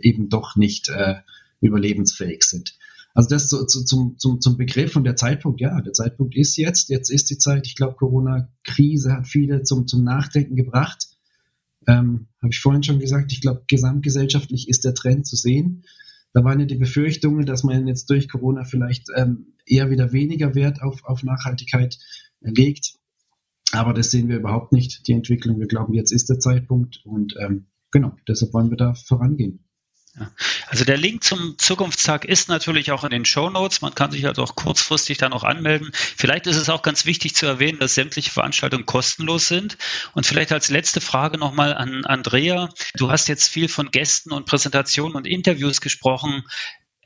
eben 0.00 0.28
doch 0.28 0.56
nicht 0.56 0.88
äh, 0.88 1.16
überlebensfähig 1.60 2.44
sind. 2.44 2.76
Also 3.14 3.30
das 3.30 3.48
so, 3.48 3.66
so, 3.66 3.82
zum, 3.82 4.18
zum, 4.18 4.40
zum 4.40 4.56
Begriff 4.58 4.94
und 4.94 5.04
der 5.04 5.16
Zeitpunkt, 5.16 5.60
ja, 5.60 5.80
der 5.80 5.94
Zeitpunkt 5.94 6.36
ist 6.36 6.56
jetzt, 6.56 6.90
jetzt 6.90 7.10
ist 7.10 7.30
die 7.30 7.38
Zeit. 7.38 7.66
Ich 7.66 7.74
glaube, 7.74 7.96
Corona-Krise 7.96 9.12
hat 9.12 9.26
viele 9.26 9.62
zum, 9.62 9.86
zum 9.86 10.04
Nachdenken 10.04 10.54
gebracht. 10.54 11.15
Ähm, 11.86 12.28
Habe 12.42 12.52
ich 12.52 12.60
vorhin 12.60 12.82
schon 12.82 12.98
gesagt, 12.98 13.32
ich 13.32 13.40
glaube, 13.40 13.64
gesamtgesellschaftlich 13.68 14.68
ist 14.68 14.84
der 14.84 14.94
Trend 14.94 15.26
zu 15.26 15.36
sehen. 15.36 15.84
Da 16.32 16.44
waren 16.44 16.60
ja 16.60 16.66
die 16.66 16.76
Befürchtungen, 16.76 17.46
dass 17.46 17.64
man 17.64 17.86
jetzt 17.86 18.10
durch 18.10 18.28
Corona 18.28 18.64
vielleicht 18.64 19.08
ähm, 19.16 19.54
eher 19.64 19.90
wieder 19.90 20.12
weniger 20.12 20.54
Wert 20.54 20.82
auf, 20.82 21.04
auf 21.04 21.22
Nachhaltigkeit 21.22 21.98
legt. 22.40 22.98
Aber 23.72 23.94
das 23.94 24.10
sehen 24.10 24.28
wir 24.28 24.36
überhaupt 24.36 24.72
nicht, 24.72 25.06
die 25.08 25.12
Entwicklung. 25.12 25.58
Wir 25.58 25.66
glauben, 25.66 25.94
jetzt 25.94 26.12
ist 26.12 26.28
der 26.28 26.38
Zeitpunkt 26.38 27.00
und 27.04 27.34
ähm, 27.38 27.66
genau, 27.90 28.16
deshalb 28.28 28.52
wollen 28.52 28.70
wir 28.70 28.76
da 28.76 28.94
vorangehen. 28.94 29.65
Also 30.68 30.84
der 30.84 30.96
Link 30.96 31.24
zum 31.24 31.58
Zukunftstag 31.58 32.24
ist 32.24 32.48
natürlich 32.48 32.90
auch 32.90 33.04
in 33.04 33.10
den 33.10 33.24
Show 33.24 33.50
Notes. 33.50 33.82
Man 33.82 33.94
kann 33.94 34.10
sich 34.10 34.26
also 34.26 34.42
auch 34.42 34.54
kurzfristig 34.54 35.18
da 35.18 35.28
noch 35.28 35.44
anmelden. 35.44 35.90
Vielleicht 35.92 36.46
ist 36.46 36.56
es 36.56 36.68
auch 36.68 36.82
ganz 36.82 37.06
wichtig 37.06 37.34
zu 37.34 37.46
erwähnen, 37.46 37.78
dass 37.78 37.94
sämtliche 37.94 38.30
Veranstaltungen 38.30 38.86
kostenlos 38.86 39.48
sind. 39.48 39.76
Und 40.14 40.26
vielleicht 40.26 40.52
als 40.52 40.70
letzte 40.70 41.00
Frage 41.00 41.38
nochmal 41.38 41.74
an 41.74 42.04
Andrea. 42.04 42.70
Du 42.94 43.10
hast 43.10 43.28
jetzt 43.28 43.48
viel 43.48 43.68
von 43.68 43.90
Gästen 43.90 44.32
und 44.32 44.46
Präsentationen 44.46 45.16
und 45.16 45.26
Interviews 45.26 45.80
gesprochen. 45.80 46.44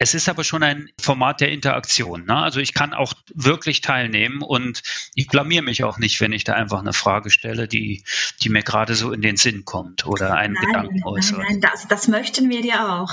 Es 0.02 0.14
ist 0.14 0.30
aber 0.30 0.44
schon 0.44 0.62
ein 0.62 0.88
Format 0.98 1.42
der 1.42 1.52
Interaktion. 1.52 2.24
Ne? 2.24 2.34
Also 2.34 2.58
ich 2.58 2.72
kann 2.72 2.94
auch 2.94 3.12
wirklich 3.34 3.82
teilnehmen 3.82 4.40
und 4.40 4.82
ich 5.14 5.26
blamier 5.26 5.60
mich 5.60 5.84
auch 5.84 5.98
nicht, 5.98 6.22
wenn 6.22 6.32
ich 6.32 6.42
da 6.42 6.54
einfach 6.54 6.78
eine 6.78 6.94
Frage 6.94 7.28
stelle, 7.28 7.68
die, 7.68 8.02
die 8.40 8.48
mir 8.48 8.62
gerade 8.62 8.94
so 8.94 9.12
in 9.12 9.20
den 9.20 9.36
Sinn 9.36 9.66
kommt 9.66 10.06
oder 10.06 10.36
einen 10.36 10.54
nein, 10.54 10.64
Gedanken 10.64 11.04
äußert. 11.04 11.36
Nein, 11.40 11.46
nein, 11.50 11.60
das, 11.60 11.86
das 11.86 12.08
möchten 12.08 12.48
wir 12.48 12.64
ja 12.64 13.02
auch. 13.02 13.12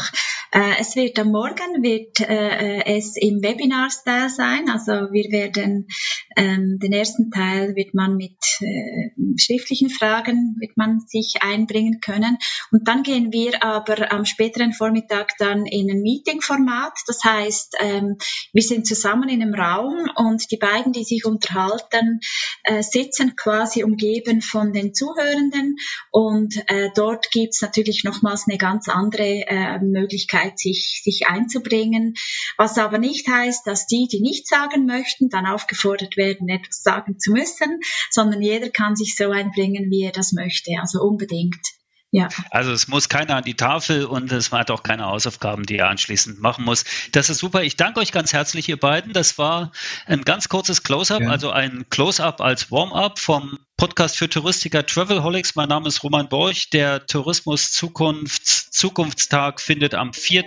Äh, 0.54 0.80
es 0.80 0.96
wird 0.96 1.20
am 1.20 1.32
Morgen 1.32 1.84
wird 1.84 2.22
äh, 2.22 2.98
es 2.98 3.18
im 3.18 3.42
Webinar-Style 3.42 4.30
sein. 4.30 4.70
Also 4.70 4.94
wir 5.12 5.30
werden 5.30 5.90
ähm, 6.38 6.80
den 6.82 6.94
ersten 6.94 7.32
Teil 7.32 7.76
wird 7.76 7.96
man 7.96 8.16
mit 8.16 8.38
äh, 8.62 9.12
schriftlichen 9.38 9.90
Fragen 9.90 10.56
wird 10.62 10.78
man 10.78 11.02
sich 11.02 11.42
einbringen 11.42 12.00
können 12.00 12.38
und 12.72 12.88
dann 12.88 13.04
gehen 13.04 13.34
wir 13.34 13.62
aber 13.62 14.12
am 14.14 14.24
späteren 14.24 14.72
Vormittag 14.72 15.32
dann 15.38 15.66
in 15.66 15.92
ein 15.92 16.02
Meeting-Format 16.02 16.77
Format. 16.78 16.94
Das 17.08 17.24
heißt, 17.24 17.76
ähm, 17.80 18.18
wir 18.54 18.62
sind 18.62 18.88
zusammen 18.88 19.30
in 19.30 19.42
einem 19.42 19.54
Raum 19.54 20.10
und 20.16 20.52
die 20.52 20.58
beiden, 20.58 20.94
die 20.94 21.04
sich 21.04 21.26
unterhalten, 21.26 22.20
äh, 22.64 22.82
sitzen 22.84 23.36
quasi 23.36 23.84
umgeben 23.84 24.42
von 24.42 24.74
den 24.74 24.94
Zuhörenden 24.94 25.78
und 26.12 26.56
äh, 26.68 26.90
dort 26.96 27.32
gibt's 27.32 27.62
natürlich 27.62 28.04
nochmals 28.04 28.46
eine 28.48 28.58
ganz 28.58 28.90
andere 28.90 29.46
äh, 29.48 29.80
Möglichkeit, 29.80 30.60
sich, 30.60 31.02
sich 31.04 31.28
einzubringen. 31.28 32.14
Was 32.58 32.78
aber 32.78 32.98
nicht 32.98 33.28
heißt, 33.28 33.66
dass 33.66 33.88
die, 33.88 34.08
die 34.12 34.22
nichts 34.22 34.50
sagen 34.50 34.86
möchten, 34.86 35.30
dann 35.30 35.46
aufgefordert 35.46 36.18
werden, 36.18 36.50
etwas 36.50 36.84
sagen 36.84 37.20
zu 37.20 37.32
müssen, 37.32 37.80
sondern 38.12 38.42
jeder 38.42 38.70
kann 38.70 38.96
sich 38.96 39.16
so 39.16 39.30
einbringen, 39.30 39.90
wie 39.90 40.04
er 40.04 40.12
das 40.12 40.34
möchte. 40.34 40.72
Also 40.80 41.02
unbedingt. 41.02 41.77
Ja. 42.12 42.30
Also 42.52 42.72
es 42.72 42.88
muss 42.88 43.10
keiner 43.10 43.36
an 43.36 43.44
die 43.44 43.56
Tafel 43.56 44.06
und 44.06 44.32
es 44.32 44.52
hat 44.54 44.72
auch 44.72 44.82
keine 44.82 45.06
Hausaufgaben, 45.06 45.66
die 45.66 45.78
er 45.78 45.90
anschließend 45.90 46.40
machen 46.40 46.64
muss. 46.64 46.86
Das 47.12 47.30
ist 47.30 47.40
super. 47.40 47.64
Ich 47.64 47.76
danke 47.76 48.00
euch 48.00 48.14
ganz 48.14 48.32
herzlich, 48.32 48.70
ihr 48.70 48.80
beiden. 48.80 49.12
Das 49.12 49.38
war 49.38 49.72
ein 50.06 50.24
ganz 50.24 50.48
kurzes 50.48 50.84
Close-up, 50.84 51.22
ja. 51.22 51.30
also 51.30 51.52
ein 51.52 51.86
Close-up 51.90 52.40
als 52.40 52.72
Warm-up 52.72 53.20
vom 53.20 53.60
Podcast 53.76 54.18
für 54.18 54.30
Touristiker 54.30 54.86
Travelholics. 54.86 55.56
Mein 55.56 55.68
Name 55.68 55.90
ist 55.90 56.02
Roman 56.02 56.30
Borch. 56.30 56.70
Der 56.70 57.06
Tourismus 57.06 57.72
Zukunfts 57.72 58.72
Zukunftstag 58.72 59.60
findet 59.60 59.94
am 59.94 60.14
4. 60.14 60.46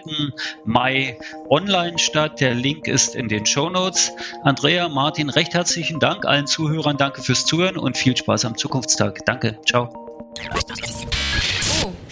Mai 0.64 1.18
online 1.48 1.98
statt. 1.98 2.40
Der 2.40 2.54
Link 2.54 2.88
ist 2.88 3.14
in 3.14 3.28
den 3.28 3.44
Show 3.44 3.68
Notes. 3.68 4.12
Andrea, 4.44 4.88
Martin, 4.88 5.28
recht 5.28 5.52
herzlichen 5.52 6.00
Dank. 6.00 6.24
Allen 6.24 6.46
Zuhörern 6.46 6.96
danke 6.96 7.22
fürs 7.22 7.44
Zuhören 7.44 7.76
und 7.76 7.98
viel 7.98 8.16
Spaß 8.16 8.46
am 8.46 8.56
Zukunftstag. 8.56 9.18
Danke. 9.26 9.60
Ciao. 9.66 10.10